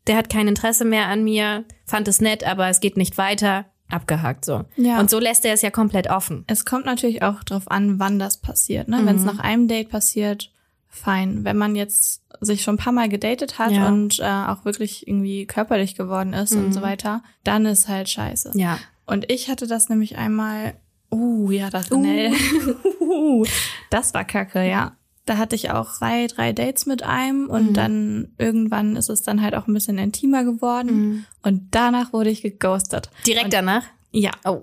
[0.07, 3.67] der hat kein Interesse mehr an mir, fand es nett, aber es geht nicht weiter,
[3.93, 4.65] abgehakt so.
[4.77, 4.99] Ja.
[5.01, 6.45] Und so lässt er es ja komplett offen.
[6.47, 8.89] Es kommt natürlich auch drauf an, wann das passiert.
[8.89, 9.01] Ne?
[9.05, 9.27] Wenn es Mhm.
[9.29, 10.51] nach einem Date passiert,
[10.89, 11.45] fein.
[11.45, 13.87] Wenn man jetzt sich schon ein paar Mal gedatet hat Ja.
[13.89, 16.73] und äh, auch wirklich irgendwie körperlich geworden ist und Mhm.
[16.73, 18.53] so weiter, dann ist halt scheiße.
[18.55, 18.79] Ja.
[19.07, 20.75] Und ich hatte das nämlich einmal,
[21.13, 21.95] uh, ja, das, uh.
[23.91, 24.97] das war kacke, ja.
[25.31, 27.75] Da hatte ich auch zwei, drei Dates mit einem und Mhm.
[27.75, 31.25] dann irgendwann ist es dann halt auch ein bisschen intimer geworden Mhm.
[31.45, 33.11] und danach wurde ich geghostet.
[33.29, 33.85] Direkt Und- danach?
[34.11, 34.33] Ja.
[34.45, 34.63] Oh.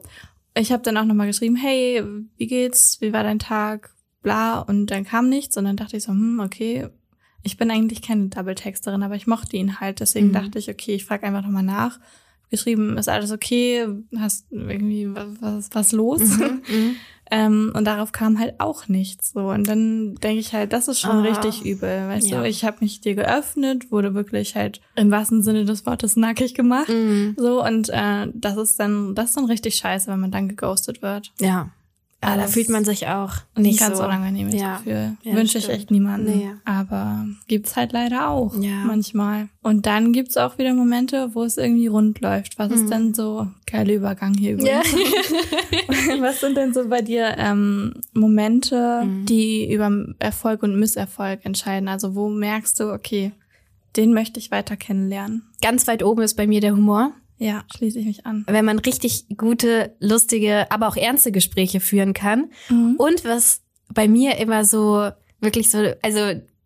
[0.58, 2.04] Ich habe dann auch nochmal geschrieben, hey,
[2.36, 3.00] wie geht's?
[3.00, 3.92] Wie war dein Tag?
[4.24, 4.60] Bla.
[4.60, 6.90] Und dann kam nichts und dann dachte ich so, hm, okay.
[7.44, 10.02] Ich bin eigentlich keine Double-Texterin, aber ich mochte ihn halt.
[10.02, 10.34] Deswegen Mhm.
[10.34, 11.98] dachte ich, okay, ich frage einfach nochmal nach.
[12.50, 13.86] Geschrieben, ist alles okay?
[14.18, 16.22] Hast irgendwie was, was, was los?
[16.68, 16.96] Mhm.
[17.30, 19.32] ähm, und darauf kam halt auch nichts.
[19.34, 19.50] So.
[19.50, 21.22] Und dann denke ich halt, das ist schon Ah.
[21.24, 22.08] richtig übel.
[22.08, 22.40] Weißt Ja.
[22.42, 26.54] du, ich habe mich dir geöffnet, wurde wirklich halt im wahrsten Sinne des Wortes nackig
[26.54, 26.88] gemacht.
[26.90, 27.36] Mhm.
[27.38, 31.02] So, und äh, das ist dann, das ist dann richtig scheiße, wenn man dann geghostet
[31.02, 31.34] wird.
[31.42, 31.72] Ja.
[32.30, 34.04] Ja, da Das- fühlt man sich auch nicht ganz so.
[34.04, 34.78] unangenehmes Ja.
[34.78, 35.18] Gefühl.
[35.24, 36.26] Ja, Wünsche ich echt niemanden.
[36.38, 36.50] Nee.
[36.66, 38.84] Aber gibt's halt leider auch Ja.
[38.86, 39.50] manchmal.
[39.64, 42.58] Und dann gibt's auch wieder Momente, wo es irgendwie rund läuft.
[42.60, 42.76] Was Mhm.
[42.76, 44.88] ist denn so, geiler Übergang hier übrigens.
[46.22, 49.26] Was sind denn so bei dir ähm, Momente, Mhm.
[49.26, 51.88] die über Erfolg und Misserfolg entscheiden?
[51.88, 53.32] Also wo merkst du, okay,
[53.96, 55.44] den möchte ich weiter kennenlernen?
[55.62, 57.12] Ganz weit oben ist bei mir der Humor.
[57.40, 58.44] Ja, schließe ich mich an.
[58.48, 62.50] Wenn man richtig gute, lustige, aber auch ernste Gespräche führen kann.
[62.70, 62.96] Mhm.
[62.98, 63.62] Und was
[63.94, 66.20] bei mir immer so wirklich so, also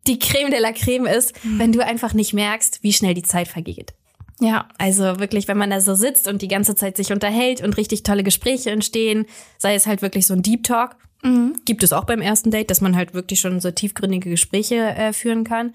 [0.07, 1.60] die Creme de la Creme ist, Mhm.
[1.60, 3.93] wenn du einfach nicht merkst, wie schnell die Zeit vergeht.
[4.39, 7.77] Ja, Also wirklich, wenn man da so sitzt und die ganze Zeit sich unterhält und
[7.77, 9.25] richtig tolle Gespräche entstehen,
[9.60, 11.53] sei es halt wirklich so ein Deep Talk, mhm.
[11.65, 15.13] gibt es auch beim ersten Date, dass man halt wirklich schon so tiefgründige Gespräche äh,
[15.13, 15.73] führen kann.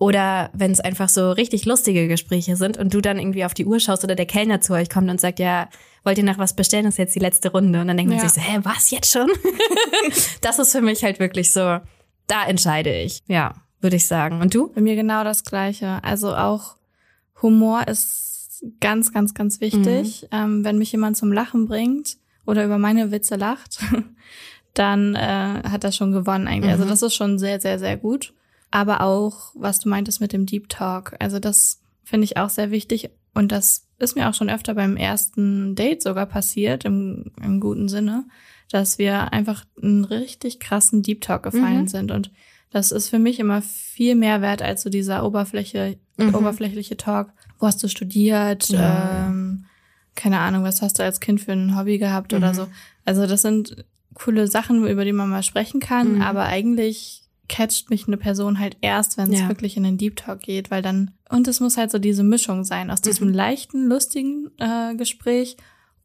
[0.00, 3.66] Oder wenn es einfach so richtig lustige Gespräche sind und du dann irgendwie auf die
[3.66, 5.68] Uhr schaust oder der Kellner zu euch kommt und sagt, ja,
[6.04, 6.86] wollt ihr nach was bestellen?
[6.86, 7.80] Das ist jetzt die letzte Runde.
[7.82, 8.26] Und dann denkt man Ja.
[8.28, 9.28] sich so, hä, was jetzt schon?
[10.40, 11.78] das ist für mich halt wirklich so,
[12.26, 13.20] da entscheide ich.
[13.26, 14.40] Ja, würde ich sagen.
[14.40, 14.72] Und du?
[14.72, 16.02] Bei mir genau das Gleiche.
[16.02, 16.76] Also auch
[17.42, 20.26] Humor ist ganz, ganz, ganz wichtig.
[20.32, 23.80] Ähm, wenn mich jemand zum Lachen bringt oder über meine Witze lacht,
[24.74, 26.70] dann äh, hat das schon gewonnen eigentlich.
[26.72, 26.88] Also Mhm.
[26.88, 28.32] das ist schon sehr, sehr, sehr gut.
[28.70, 31.16] Aber auch, was du meintest mit dem Deep Talk.
[31.18, 33.10] Also das finde ich auch sehr wichtig.
[33.34, 37.88] Und das ist mir auch schon öfter beim ersten Date sogar passiert, im, im guten
[37.88, 38.24] Sinne,
[38.70, 41.88] dass wir einfach einen richtig krassen Deep Talk gefallen Mhm.
[41.88, 42.10] sind.
[42.10, 42.30] Und
[42.70, 46.34] das ist für mich immer viel mehr wert als so dieser Oberfläche, Mhm.
[46.34, 47.32] oberflächliche Talk.
[47.58, 48.68] Wo hast du studiert?
[48.68, 49.26] Ja.
[49.28, 49.64] Ähm,
[50.14, 52.54] keine Ahnung, was hast du als Kind für ein Hobby gehabt oder Mhm.
[52.56, 52.66] so.
[53.04, 56.22] Also das sind coole Sachen, über die man mal sprechen kann, Mhm.
[56.22, 59.48] aber eigentlich catcht mich eine Person halt erst, wenn es Ja.
[59.48, 62.64] wirklich in den Deep Talk geht, weil dann, und es muss halt so diese Mischung
[62.64, 63.34] sein aus diesem Mhm.
[63.34, 65.56] leichten, lustigen äh, Gespräch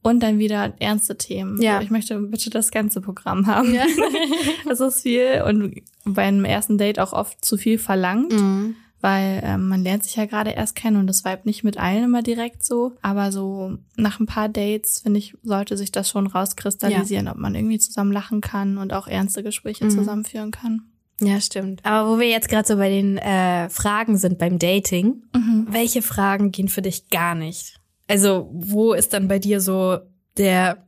[0.01, 1.61] und dann wieder ernste Themen.
[1.61, 1.81] Ja.
[1.81, 3.73] Ich möchte bitte das ganze Programm haben.
[3.73, 3.85] Ja.
[4.67, 8.75] Das ist viel und beim ersten Date auch oft zu viel verlangt, Mhm.
[9.01, 12.05] weil ähm, man lernt sich ja gerade erst kennen und das Vibe nicht mit allen
[12.05, 12.93] immer direkt so.
[13.03, 17.53] Aber so nach ein paar Dates, finde ich, sollte sich das schon rauskristallisieren, ob man
[17.53, 19.89] irgendwie zusammen lachen kann und auch ernste Gespräche Mhm.
[19.91, 20.81] zusammenführen kann.
[21.21, 21.83] Ja, stimmt.
[21.85, 25.23] Aber wo wir jetzt gerade so bei den äh, Fragen sind beim Dating,
[25.69, 27.79] welche Fragen gehen für dich gar nicht?
[28.07, 29.99] Also, wo ist dann bei dir so
[30.37, 30.85] der,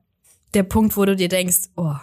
[0.54, 1.96] der Punkt, wo du dir denkst, oh,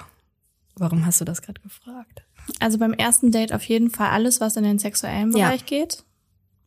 [0.77, 2.23] warum hast du das gerade gefragt?
[2.61, 5.47] Also beim ersten Date auf jeden Fall alles, was in den sexuellen Ja.
[5.49, 6.05] Bereich geht.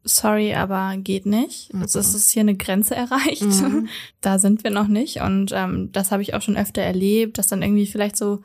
[0.03, 1.73] Sorry, aber geht nicht.
[1.73, 1.81] Mhm.
[1.81, 3.43] Es ist hier eine Grenze erreicht.
[3.43, 3.87] Mhm.
[4.21, 5.21] Da sind wir noch nicht.
[5.21, 8.41] Und ähm, das habe ich auch schon öfter erlebt, dass dann irgendwie vielleicht so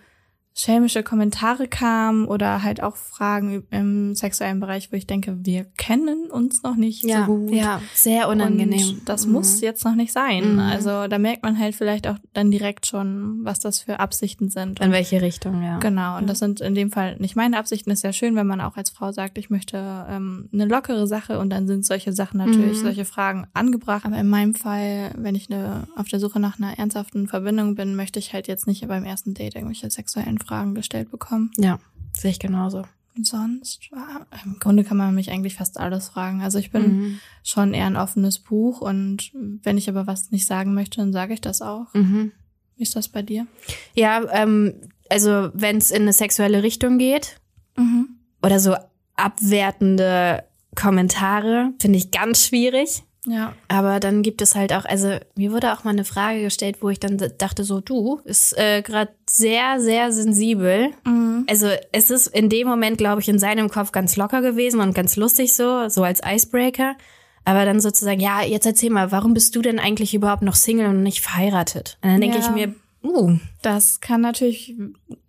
[0.54, 6.30] schelmische Kommentare kamen oder halt auch Fragen im sexuellen Bereich, wo ich denke, wir kennen
[6.30, 7.52] uns noch nicht ja, so gut.
[7.54, 8.88] Ja, sehr unangenehm.
[8.98, 9.32] Und das Mhm.
[9.32, 10.54] muss jetzt noch nicht sein.
[10.54, 10.58] Mhm.
[10.58, 14.80] Also da merkt man halt vielleicht auch dann direkt schon, was das für Absichten sind.
[14.80, 15.78] In welche Richtung, ja.
[15.78, 17.90] Genau, und das sind in dem Fall nicht meine Absichten.
[17.90, 21.38] Ist ja schön, wenn man auch als Frau sagt, ich möchte ähm, eine lockere Sache
[21.38, 22.82] und dann sind solche Sachen natürlich, Mhm.
[22.82, 24.04] solche Fragen angebracht.
[24.04, 27.96] Aber in meinem Fall, wenn ich eine, auf der Suche nach einer ernsthaften Verbindung bin,
[27.96, 31.50] möchte ich halt jetzt nicht beim ersten Date irgendwelche sexuellen Fragen gestellt bekommen.
[31.56, 31.78] Ja,
[32.12, 32.84] sehe ich genauso.
[33.16, 36.40] Und sonst, ja, im Grunde kann man mich eigentlich fast alles fragen.
[36.42, 37.18] Also ich bin Mhm.
[37.42, 41.34] schon eher ein offenes Buch und wenn ich aber was nicht sagen möchte, dann sage
[41.34, 41.92] ich das auch.
[41.92, 42.32] Mhm.
[42.76, 43.46] Wie ist das bei dir?
[43.94, 44.72] Ja, ähm,
[45.10, 47.36] also wenn es in eine sexuelle Richtung geht
[47.76, 48.16] Mhm.
[48.42, 48.74] oder so
[49.14, 53.02] abwertende Kommentare, finde ich ganz schwierig.
[53.26, 53.52] Ja.
[53.68, 56.88] Aber dann gibt es halt auch, also mir wurde auch mal eine Frage gestellt, wo
[56.88, 60.90] ich dann dachte so, du, ist äh, gerade sehr, sehr sensibel.
[61.04, 61.46] Mhm.
[61.48, 64.94] Also es ist in dem Moment, glaube ich, in seinem Kopf ganz locker gewesen und
[64.94, 66.96] ganz lustig so, so als Icebreaker.
[67.44, 70.86] Aber dann sozusagen, ja, jetzt erzähl mal, warum bist du denn eigentlich überhaupt noch Single
[70.86, 71.98] und nicht verheiratet?
[72.02, 72.44] Und dann denke Ja.
[72.44, 74.74] ich mir, uh, Das kann natürlich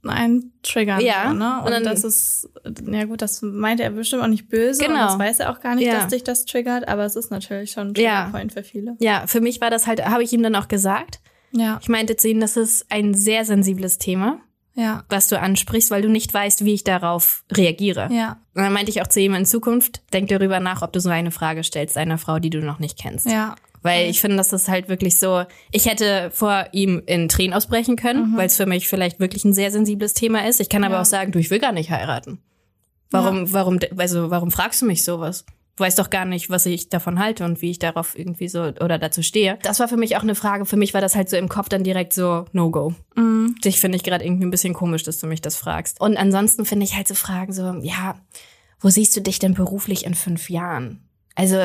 [0.05, 1.01] einen triggern.
[1.01, 1.57] Ja, ne?
[1.59, 2.49] und Und, dann- das ist,
[2.89, 4.81] ja gut, das meint er bestimmt auch nicht böse.
[4.83, 4.93] Genau.
[4.93, 5.95] Und das weiß er auch gar nicht, Ja.
[5.95, 8.23] dass dich das triggert, aber es ist natürlich schon ein Ja.
[8.25, 8.95] Triggerpoint für viele.
[8.99, 11.19] ja, für mich war das halt, habe ich ihm dann auch gesagt.
[11.51, 14.39] Ja, Ich meinte zu ihm, das ist ein sehr sensibles Thema,
[14.73, 18.09] ja, was du ansprichst, weil du nicht weißt, wie ich darauf reagiere.
[18.12, 20.99] ja, Und dann meinte ich auch zu ihm in Zukunft, denk darüber nach, ob du
[20.99, 23.27] so eine Frage stellst einer Frau, die du noch nicht kennst.
[23.27, 23.55] ja.
[23.83, 27.95] Weil ich finde, das ist halt wirklich so, ich hätte vor ihm in Tränen ausbrechen
[27.97, 30.59] können, weil es für mich vielleicht wirklich ein sehr sensibles Thema ist.
[30.61, 30.95] Ich kann aber Mhm.
[30.95, 31.01] Ja.
[31.01, 32.39] auch sagen, du, ich will gar nicht heiraten.
[33.11, 35.45] Warum, warum, also warum fragst du mich sowas?
[35.75, 38.61] Du weißt doch gar nicht, was ich davon halte und wie ich darauf irgendwie so
[38.61, 39.57] oder dazu stehe.
[39.63, 40.65] Das war für mich auch eine Frage.
[40.65, 42.93] Für mich war das halt so im Kopf dann direkt so No-Go.
[43.15, 43.55] Mhm.
[43.65, 45.99] Dich finde ich gerade irgendwie ein bisschen komisch, dass du mich das fragst.
[45.99, 48.15] Und ansonsten finde ich halt so Fragen so, ja,
[48.79, 51.01] wo siehst du dich denn beruflich in fünf Jahren?
[51.35, 51.57] Also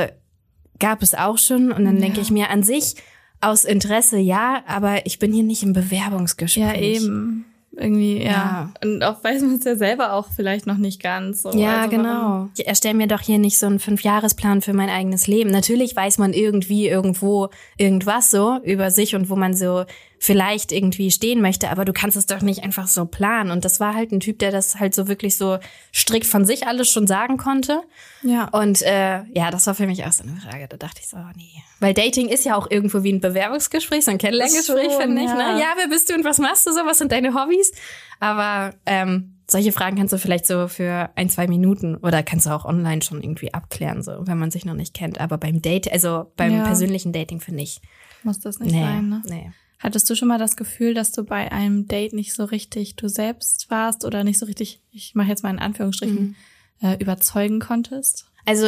[0.80, 2.00] gab es auch schon und dann Ja.
[2.02, 2.94] denke ich mir an sich
[3.40, 6.62] aus Interesse ja, aber ich bin hier nicht im Bewerbungsgespräch.
[6.64, 7.44] Ja, eben.
[7.76, 8.30] Irgendwie, ja.
[8.30, 8.72] Ja.
[8.82, 11.42] Und auch weiß man es ja selber auch vielleicht noch nicht ganz.
[11.42, 11.52] So.
[11.52, 12.48] Ja, Also genau.
[12.56, 15.50] Ich erstelle mir doch hier nicht so einen Fünfjahresplan für mein eigenes Leben.
[15.50, 19.84] Natürlich weiß man irgendwie irgendwo irgendwas so über sich und wo man so
[20.20, 23.50] vielleicht irgendwie stehen möchte, aber du kannst es doch nicht einfach so planen.
[23.50, 25.58] Und das war halt ein Typ, der das halt so wirklich so
[25.94, 27.82] strikt von sich alles schon sagen konnte.
[28.22, 28.48] Ja.
[28.48, 30.66] Und äh, ja, das war für mich auch so eine Frage.
[30.68, 31.62] Da dachte ich so, oh nee.
[31.80, 35.28] Weil Dating ist ja auch irgendwo wie ein Bewerbungsgespräch, so ein Kennenlerngespräch, finde ich.
[35.28, 35.54] ja.
[35.54, 35.60] Ne?
[35.60, 36.80] Ja, wer bist du und was machst du so?
[36.84, 37.70] Was sind deine Hobbys?
[38.18, 42.50] Aber ähm, solche Fragen kannst du vielleicht so für ein, zwei Minuten oder kannst du
[42.50, 45.20] auch online schon irgendwie abklären, so wenn man sich noch nicht kennt.
[45.20, 46.64] Aber beim Date, also beim Ja.
[46.64, 47.80] persönlichen Dating finde ich,
[48.24, 49.22] Muss das nicht nee, sein, ne?
[49.26, 49.52] nee.
[49.78, 53.08] Hattest du schon mal das Gefühl, dass du bei einem Date nicht so richtig du
[53.08, 56.34] selbst warst oder nicht so richtig, ich mache jetzt mal in Anführungsstrichen,
[56.80, 56.86] Mhm.
[56.88, 58.26] äh, überzeugen konntest?
[58.44, 58.66] Also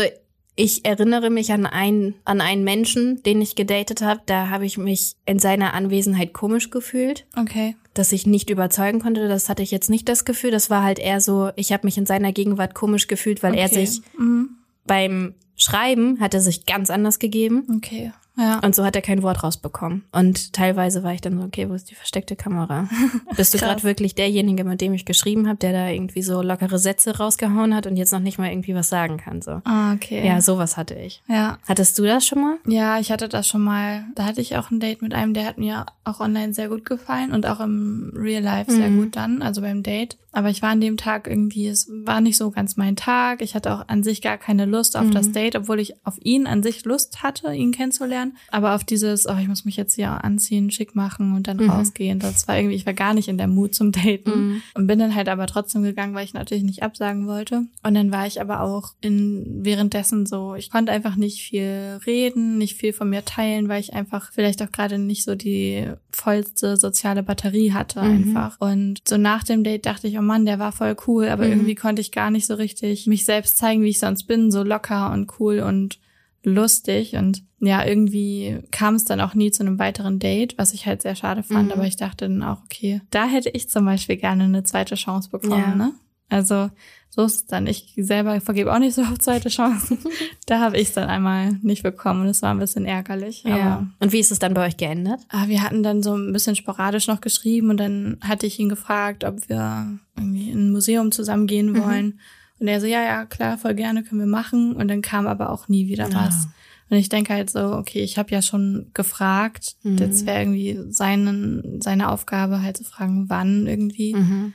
[0.57, 4.20] ich erinnere mich an einen, an einen Menschen, den ich gedatet habe.
[4.27, 7.27] Da habe ich mich in seiner Anwesenheit komisch gefühlt.
[7.37, 7.77] Okay.
[7.94, 9.27] dass ich nicht überzeugen konnte.
[9.27, 10.53] Das hatte ich jetzt nicht das Gefühl.
[10.53, 13.66] Das war halt eher so, ich habe mich in seiner Gegenwart komisch gefühlt, weil er
[13.66, 13.85] okay.
[13.85, 14.51] sich Mhm.
[14.87, 18.12] beim Schreiben hat er sich ganz anders gegeben Okay.
[18.40, 18.59] Ja.
[18.61, 20.03] und so hat er kein Wort rausbekommen.
[20.12, 22.88] Und teilweise war ich dann so, okay, wo ist die versteckte Kamera?
[23.37, 26.79] Bist du gerade wirklich derjenige, mit dem ich geschrieben habe, der da irgendwie so lockere
[26.79, 29.42] Sätze rausgehauen hat und jetzt noch nicht mal irgendwie was sagen kann?
[29.42, 29.61] So.
[29.64, 30.26] Ah, okay.
[30.26, 31.22] Ja, sowas hatte ich.
[31.29, 31.59] Ja.
[31.68, 32.57] Hattest du das schon mal?
[32.66, 34.05] Ja, ich hatte das schon mal.
[34.14, 36.85] Da hatte ich auch ein Date mit einem, der hat mir auch online sehr gut
[36.85, 38.96] gefallen und auch im Real Life sehr Mhm.
[39.03, 40.16] gut dann, also beim Date.
[40.33, 43.43] Aber ich war an dem Tag irgendwie, es war nicht so ganz mein Tag.
[43.43, 45.11] Ich hatte auch an sich gar keine Lust auf Mhm.
[45.12, 48.37] das Date, obwohl ich auf ihn an sich Lust hatte, ihn kennenzulernen.
[48.51, 51.71] Aber auf dieses, oh, ich muss mich jetzt hier anziehen, schick machen und dann Mhm.
[51.71, 52.19] rausgehen.
[52.21, 54.31] Das war irgendwie, ich war gar nicht in der Mut zum Daten.
[54.31, 54.62] Mhm.
[54.75, 57.64] Und bin dann halt aber trotzdem gegangen, weil ich natürlich nicht absagen wollte.
[57.83, 62.57] Und dann war ich aber auch in währenddessen so, ich konnte einfach nicht viel reden,
[62.59, 66.77] nicht viel von mir teilen, weil ich einfach vielleicht auch gerade nicht so die vollste
[66.77, 68.11] soziale Batterie hatte Mhm.
[68.37, 68.57] einfach.
[68.61, 71.50] Und so nach dem Date dachte ich, oh Mann, der war voll cool, aber Mhm.
[71.52, 74.62] irgendwie konnte ich gar nicht so richtig mich selbst zeigen, wie ich sonst bin, so
[74.62, 75.98] locker und cool und
[76.44, 80.87] lustig und ja, irgendwie kam es dann auch nie zu einem weiteren Date, was ich
[80.87, 81.72] halt sehr schade fand, Mhm.
[81.72, 85.28] aber ich dachte dann auch, okay, da hätte ich zum Beispiel gerne eine zweite Chance
[85.30, 85.74] bekommen, Ja.
[85.74, 85.92] ne?
[86.31, 86.71] Also
[87.12, 87.66] so ist es dann.
[87.66, 89.99] Ich selber vergebe auch nicht so auf zweite Chancen.
[90.47, 93.45] da habe ich es dann einmal nicht bekommen und es war ein bisschen ärgerlich.
[93.47, 95.21] Aber Und wie ist es dann bei euch geändert?
[95.29, 98.69] Ah, wir hatten dann so ein bisschen sporadisch noch geschrieben und dann hatte ich ihn
[98.69, 101.83] gefragt, ob wir irgendwie in ein Museum zusammen gehen Mhm.
[101.83, 102.21] wollen.
[102.61, 104.75] Und er so, ja, ja, klar, voll gerne können wir machen.
[104.77, 106.47] Und dann kam aber auch nie wieder was.
[106.47, 106.53] Ah.
[106.90, 109.77] Und ich denke halt so, okay, ich habe ja schon gefragt.
[109.83, 109.97] Mhm.
[109.99, 114.14] Jetzt wäre irgendwie seinen, seine Aufgabe halt zu fragen, wann irgendwie.
[114.14, 114.55] Mhm.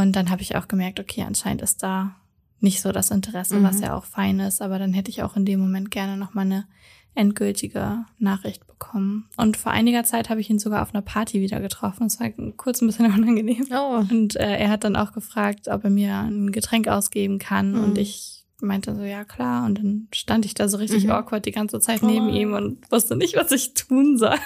[0.00, 2.16] Und dann habe ich auch gemerkt, okay, anscheinend ist da
[2.60, 3.62] nicht so das Interesse, Mhm.
[3.64, 4.60] was ja auch fein ist.
[4.62, 6.64] Aber dann hätte ich auch in dem Moment gerne nochmal eine
[7.14, 9.28] endgültige Nachricht bekommen.
[9.36, 12.04] Und vor einiger Zeit habe ich ihn sogar auf einer Party wieder getroffen.
[12.04, 13.66] Das war kurz ein bisschen unangenehm.
[13.72, 14.04] Oh.
[14.10, 17.72] Und äh, er hat dann auch gefragt, ob er mir ein Getränk ausgeben kann.
[17.72, 17.84] Mhm.
[17.84, 19.64] Und ich meinte so, ja klar.
[19.66, 21.10] Und dann stand ich da so richtig Mhm.
[21.10, 22.34] awkward die ganze Zeit neben Oh.
[22.34, 24.36] ihm und wusste nicht, was ich tun soll.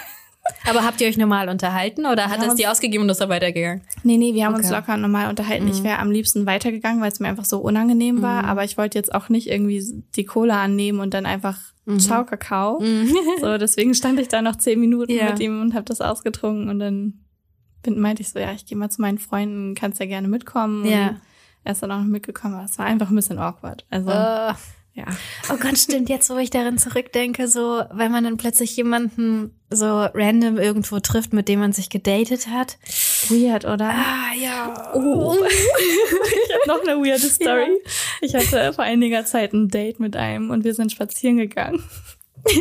[0.67, 3.81] Aber habt ihr euch normal unterhalten oder hat es dir ausgegeben und ist er weitergegangen?
[4.03, 4.75] Nee, nee, wir haben uns Okay.
[4.75, 5.67] locker und normal unterhalten.
[5.67, 5.83] Ich Mhm.
[5.83, 8.43] wäre am liebsten weitergegangen, weil es mir einfach so unangenehm war.
[8.43, 8.49] Mhm.
[8.49, 11.99] Aber ich wollte jetzt auch nicht irgendwie die Cola annehmen und dann einfach Mhm.
[11.99, 12.79] Ciao Kakao.
[12.79, 13.11] Mhm.
[13.41, 15.31] So, deswegen stand ich da noch zehn Minuten Ja.
[15.31, 16.69] mit ihm und habe das ausgetrunken.
[16.69, 17.13] Und dann
[17.81, 20.85] bin, meinte ich so, ja, ich gehe mal zu meinen Freunden, kannst ja gerne mitkommen.
[20.85, 21.15] Ja.
[21.63, 23.85] Er ist dann auch noch mitgekommen, aber es war einfach ein bisschen awkward.
[23.89, 24.51] Also, Oh.
[24.93, 25.05] Ja.
[25.49, 26.09] oh Gott, stimmt.
[26.09, 31.31] Jetzt, wo ich daran zurückdenke, so, wenn man dann plötzlich jemanden so random irgendwo trifft,
[31.31, 32.77] mit dem man sich gedatet hat.
[33.29, 33.89] Weird, oder?
[33.89, 34.91] Ah, ja.
[34.93, 35.37] Oh.
[35.45, 37.69] ich habe noch eine weirde Story.
[38.19, 41.81] Ich hatte vor einiger Zeit ein Date mit einem und wir sind spazieren gegangen.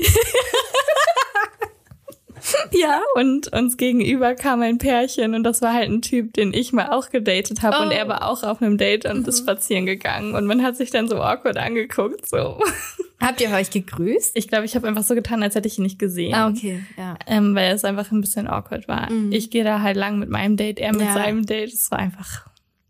[2.73, 6.73] ja, und uns gegenüber kam ein Pärchen und das war halt ein Typ, den ich
[6.73, 7.91] mal auch gedatet habe und Oh.
[7.93, 11.09] er war auch auf einem Date und ist spazieren gegangen und man hat sich dann
[11.09, 12.61] so awkward angeguckt, so.
[13.21, 14.31] Habt ihr euch gegrüßt?
[14.35, 16.35] Ich glaube, ich habe einfach so getan, als hätte ich ihn nicht gesehen.
[16.35, 17.17] Ah, okay, ja.
[17.27, 19.11] Ähm, weil es einfach ein bisschen awkward war.
[19.13, 19.31] Mhm.
[19.31, 21.13] Ich gehe da halt lang mit meinem Date, er mit Ja.
[21.13, 21.71] seinem Date.
[21.75, 22.47] Es war einfach,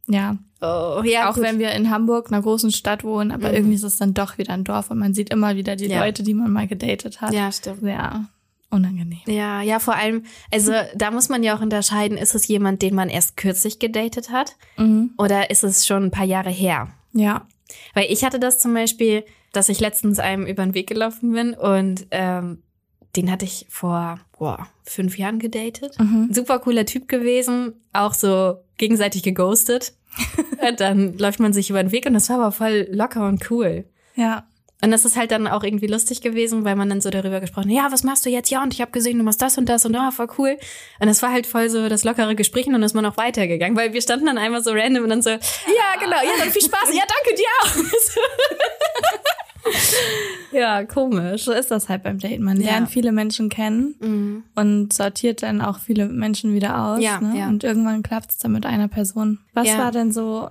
[0.09, 1.43] ja, Oh, ja, auch gut.
[1.43, 3.55] wenn wir in Hamburg, einer großen Stadt wohnen, aber Mhm.
[3.55, 6.05] irgendwie ist es dann doch wieder ein Dorf und man sieht immer wieder die Ja.
[6.05, 7.33] Leute, die man mal gedatet hat.
[7.33, 7.81] Ja, stimmt.
[7.81, 8.29] Sehr
[8.71, 9.19] unangenehm.
[9.27, 12.95] Ja, ja, vor allem, also da muss man ja auch unterscheiden, ist es jemand, den
[12.95, 15.13] man erst kürzlich gedatet hat Mhm.
[15.19, 16.89] oder ist es schon ein paar Jahre her?
[17.13, 17.47] Ja.
[17.95, 21.55] Weil ich hatte das zum Beispiel, dass ich letztens einem über den Weg gelaufen bin
[21.55, 22.63] und ähm,
[23.17, 25.99] den hatte ich vor boah, fünf Jahren gedatet.
[25.99, 26.29] Mhm.
[26.33, 29.95] Super cooler Typ gewesen, auch so gegenseitig geghostet.
[30.79, 33.85] dann läuft man sich über den Weg und das war aber voll locker und cool.
[34.15, 34.45] Ja.
[34.83, 37.69] Und das ist halt dann auch irgendwie lustig gewesen, weil man dann so darüber gesprochen
[37.71, 38.51] hat, ja, was machst du jetzt?
[38.51, 40.57] Ja, und ich habe gesehen, du machst das und das und oh, voll cool.
[41.01, 43.77] Und das war halt voll so das lockere Gespräch und dann ist man auch weitergegangen,
[43.77, 45.39] weil wir standen dann einmal so random und dann so, ja,
[46.01, 48.11] genau, ja, dann viel Spaß, ja, danke dir auch.
[50.53, 51.45] ja, komisch.
[51.45, 52.43] So ist das halt beim Daten.
[52.43, 52.71] Man Ja.
[52.73, 54.45] lernt viele Menschen kennen Mhm.
[54.55, 57.01] und sortiert dann auch viele Menschen wieder aus.
[57.03, 57.39] Ja, ne?
[57.39, 57.49] ja.
[57.49, 59.39] Und irgendwann klappt es dann mit einer Person.
[59.53, 59.79] Was Ja.
[59.79, 60.49] war denn so,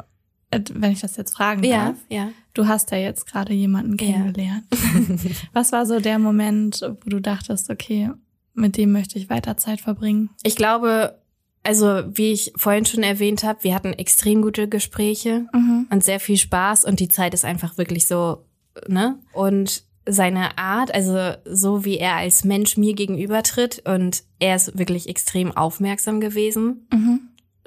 [0.51, 1.97] wenn ich das jetzt fragen Ja, darf?
[2.09, 2.29] ja.
[2.53, 4.11] Du hast ja jetzt gerade jemanden Ja.
[4.13, 4.63] kennengelernt.
[5.53, 8.09] Was war so der Moment, wo du dachtest, okay,
[8.53, 10.29] mit dem möchte ich weiter Zeit verbringen?
[10.43, 11.19] Ich glaube,
[11.63, 15.87] also wie ich vorhin schon erwähnt habe, wir hatten extrem gute Gespräche Mhm.
[15.91, 18.45] und sehr viel Spaß und die Zeit ist einfach wirklich so,
[18.87, 19.19] ne?
[19.33, 25.07] Und seine Art, also so wie er als Mensch mir gegenübertritt und er ist wirklich
[25.07, 26.87] extrem aufmerksam gewesen.
[26.91, 27.19] Mhm.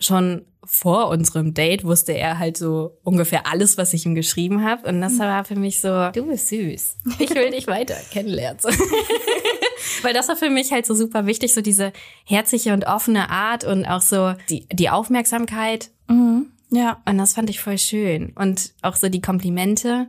[0.02, 4.88] Schon vor unserem Date wusste er halt so ungefähr alles, was ich ihm geschrieben habe
[4.88, 6.96] und das war für mich so, du bist süß.
[7.18, 8.60] Ich will dich weiter kennenlernen.
[10.02, 11.92] Weil das war für mich halt so super wichtig, so diese
[12.24, 16.46] herzliche und offene Art und auch so die, die Aufmerksamkeit Mhm.
[16.70, 17.00] Ja.
[17.06, 18.32] und das fand ich voll schön.
[18.34, 20.08] Und auch so die Komplimente.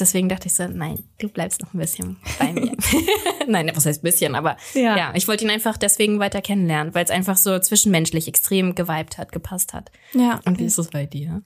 [0.00, 2.72] Deswegen dachte ich so, nein, du bleibst noch ein bisschen bei mir.
[3.48, 4.96] nein, was heißt bisschen, aber Ja.
[4.96, 9.18] ja, ich wollte ihn einfach deswegen weiter kennenlernen, weil es einfach so zwischenmenschlich extrem geweibt
[9.18, 9.90] hat, gepasst hat.
[10.12, 10.40] Ja.
[10.44, 11.42] Und wie ist es bei dir?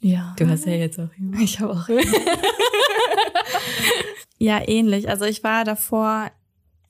[0.00, 0.34] Ja.
[0.38, 1.42] Du hast ja jetzt auch jemanden.
[1.44, 1.88] Ich habe auch.
[4.38, 5.08] ja, ähnlich.
[5.08, 6.30] Also ich war davor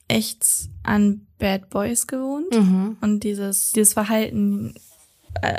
[0.08, 0.44] echt
[0.82, 2.96] an Bad Boys gewohnt Mhm.
[3.00, 4.74] und dieses, dieses Verhalten,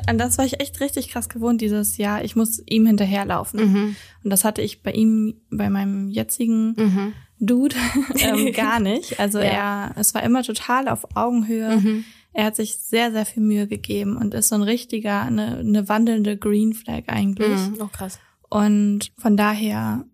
[0.07, 3.71] an das war ich echt richtig krass gewohnt, dieses, ja, ich muss ihm hinterherlaufen.
[3.71, 3.95] Mhm.
[4.23, 7.13] Und das hatte ich bei ihm, bei meinem jetzigen Mhm.
[7.39, 7.75] Dude
[8.19, 9.19] ähm, gar nicht.
[9.19, 9.45] Also Ja.
[9.45, 11.77] er, es war immer total auf Augenhöhe.
[11.77, 12.03] Mhm.
[12.33, 15.89] Er hat sich sehr, sehr viel Mühe gegeben und ist so ein richtiger, eine, eine
[15.89, 17.49] wandelnde Green Flag eigentlich.
[17.59, 17.77] Mhm.
[17.81, 18.19] Oh, krass.
[18.49, 20.05] Und von daher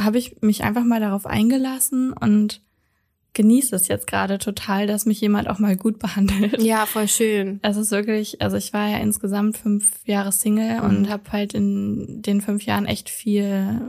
[0.00, 2.62] habe ich mich einfach mal darauf eingelassen und
[3.38, 6.60] genieße es jetzt gerade total, dass mich jemand auch mal gut behandelt.
[6.60, 7.60] Ja, voll schön.
[7.62, 10.84] Es ist wirklich, also ich war ja insgesamt fünf Jahre Single Mhm.
[10.84, 13.80] und habe halt in den fünf Jahren echt viel,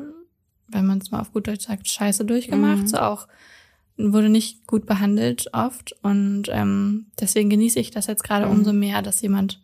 [0.70, 2.84] wenn man es mal auf gut Deutsch sagt, Scheiße durchgemacht.
[2.84, 2.88] Mhm.
[2.88, 3.28] So auch
[3.98, 8.52] wurde nicht gut behandelt oft und ähm, deswegen genieße ich das jetzt gerade Mhm.
[8.52, 9.60] umso mehr, dass jemand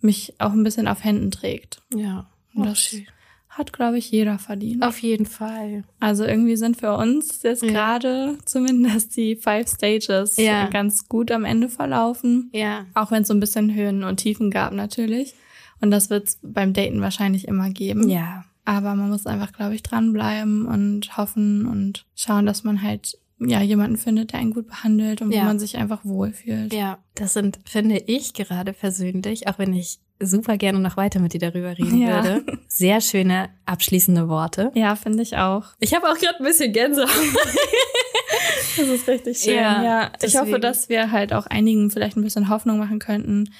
[0.00, 1.82] mich auch ein bisschen auf Händen trägt.
[1.94, 2.30] Ja.
[2.54, 3.06] Und Oh, das schön.
[3.50, 4.82] Hat, glaube ich, jeder verdient.
[4.84, 5.84] Auf jeden Fall.
[5.98, 7.70] Also irgendwie sind für uns jetzt Ja.
[7.70, 10.68] gerade zumindest die Five Stages Ja.
[10.68, 12.48] ganz gut am Ende verlaufen.
[12.52, 12.86] Ja.
[12.94, 15.34] Auch wenn es so ein bisschen Höhen und Tiefen gab natürlich.
[15.80, 18.08] Und das wird es beim Daten wahrscheinlich immer geben.
[18.08, 18.44] Ja.
[18.64, 23.62] Aber man muss einfach, glaube ich, dranbleiben und hoffen und schauen, dass man halt ja
[23.62, 25.40] jemanden findet, der einen gut behandelt und Ja.
[25.40, 26.72] wo man sich einfach wohlfühlt.
[26.74, 31.32] Ja, das sind, finde ich gerade persönlich, auch wenn ich super gerne noch weiter mit
[31.32, 32.24] dir darüber reden ja.
[32.24, 32.58] würde.
[32.68, 34.70] Sehr schöne abschließende Worte.
[34.74, 35.64] Ja, finde ich auch.
[35.80, 37.10] Ich habe auch gerade ein bisschen Gänsehaut.
[38.76, 39.54] das ist richtig schön.
[39.54, 43.50] Ja, ja ich hoffe, dass wir halt auch einigen vielleicht ein bisschen Hoffnung machen könnten.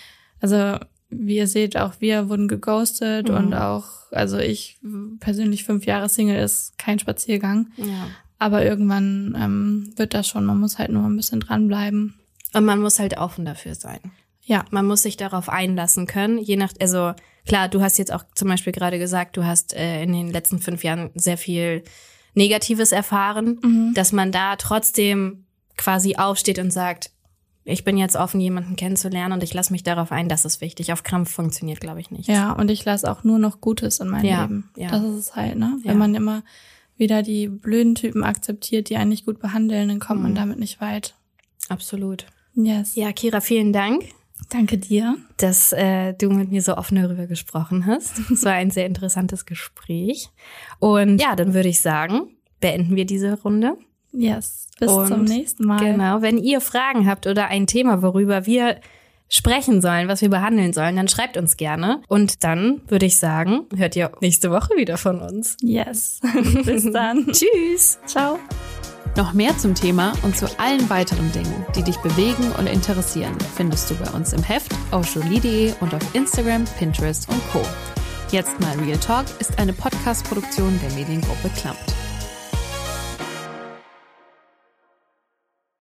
[0.41, 3.35] Also wie ihr seht, auch wir wurden geghostet mhm.
[3.35, 4.79] und auch, also ich
[5.19, 7.73] persönlich fünf Jahre Single ist kein Spaziergang.
[7.77, 8.07] Ja.
[8.39, 12.15] Aber irgendwann ähm, wird das schon, man muss halt nur ein bisschen dranbleiben.
[12.53, 14.01] Und man muss halt offen dafür sein.
[14.43, 14.65] Ja.
[14.71, 17.13] Man muss sich darauf einlassen können, je nach, also
[17.47, 20.59] klar, du hast jetzt auch zum Beispiel gerade gesagt, du hast äh, in den letzten
[20.59, 21.85] fünf Jahren sehr viel
[22.35, 23.95] Negatives erfahren, mhm.
[23.95, 25.45] dass man da trotzdem
[25.77, 27.11] quasi aufsteht und sagt,
[27.65, 30.93] ich bin jetzt offen, jemanden kennenzulernen und ich lasse mich darauf ein, das ist wichtig.
[30.93, 32.29] Auf Krampf funktioniert, glaube ich, nicht.
[32.29, 34.71] Ja, und ich lasse auch nur noch Gutes in meinem ja, Leben.
[34.77, 34.91] Ja.
[34.91, 35.79] Das ist es halt, ne?
[35.83, 35.99] Wenn ja.
[35.99, 36.43] man immer
[36.97, 40.27] wieder die blöden Typen akzeptiert, die einen nicht gut behandeln, dann kommt mhm.
[40.27, 41.15] man damit nicht weit.
[41.69, 42.27] Absolut.
[42.55, 42.95] Yes.
[42.95, 44.05] Ja, Kira, vielen Dank.
[44.51, 45.17] Danke dir.
[45.37, 48.19] Dass äh, du mit mir so offen darüber gesprochen hast.
[48.31, 50.29] Es war ein sehr interessantes Gespräch.
[50.79, 52.29] Und ja, dann würde ich sagen,
[52.61, 53.77] beenden wir diese Runde.
[54.13, 54.67] Yes.
[54.79, 55.79] Bis Und zum nächsten Mal.
[55.79, 56.21] Genau.
[56.23, 58.81] Wenn ihr Fragen habt oder ein Thema, worüber wir
[59.29, 62.03] sprechen sollen, was wir behandeln sollen, dann schreibt uns gerne.
[62.09, 65.57] Und dann würde ich sagen, hört ihr nächste Woche wieder von uns.
[65.63, 66.21] Yes.
[66.65, 67.27] Bis dann.
[67.33, 68.01] Tschüss.
[68.07, 68.39] Ciao.
[69.17, 73.91] Noch mehr zum Thema und zu allen weiteren Dingen, die dich bewegen und interessieren, findest
[73.91, 77.63] du bei uns im Heft, auf jolie.de und auf Instagram, Pinterest und Co.
[78.31, 82.10] Jetzt mal Real Talk ist eine Podcast-Produktion der Mediengruppe Klammt.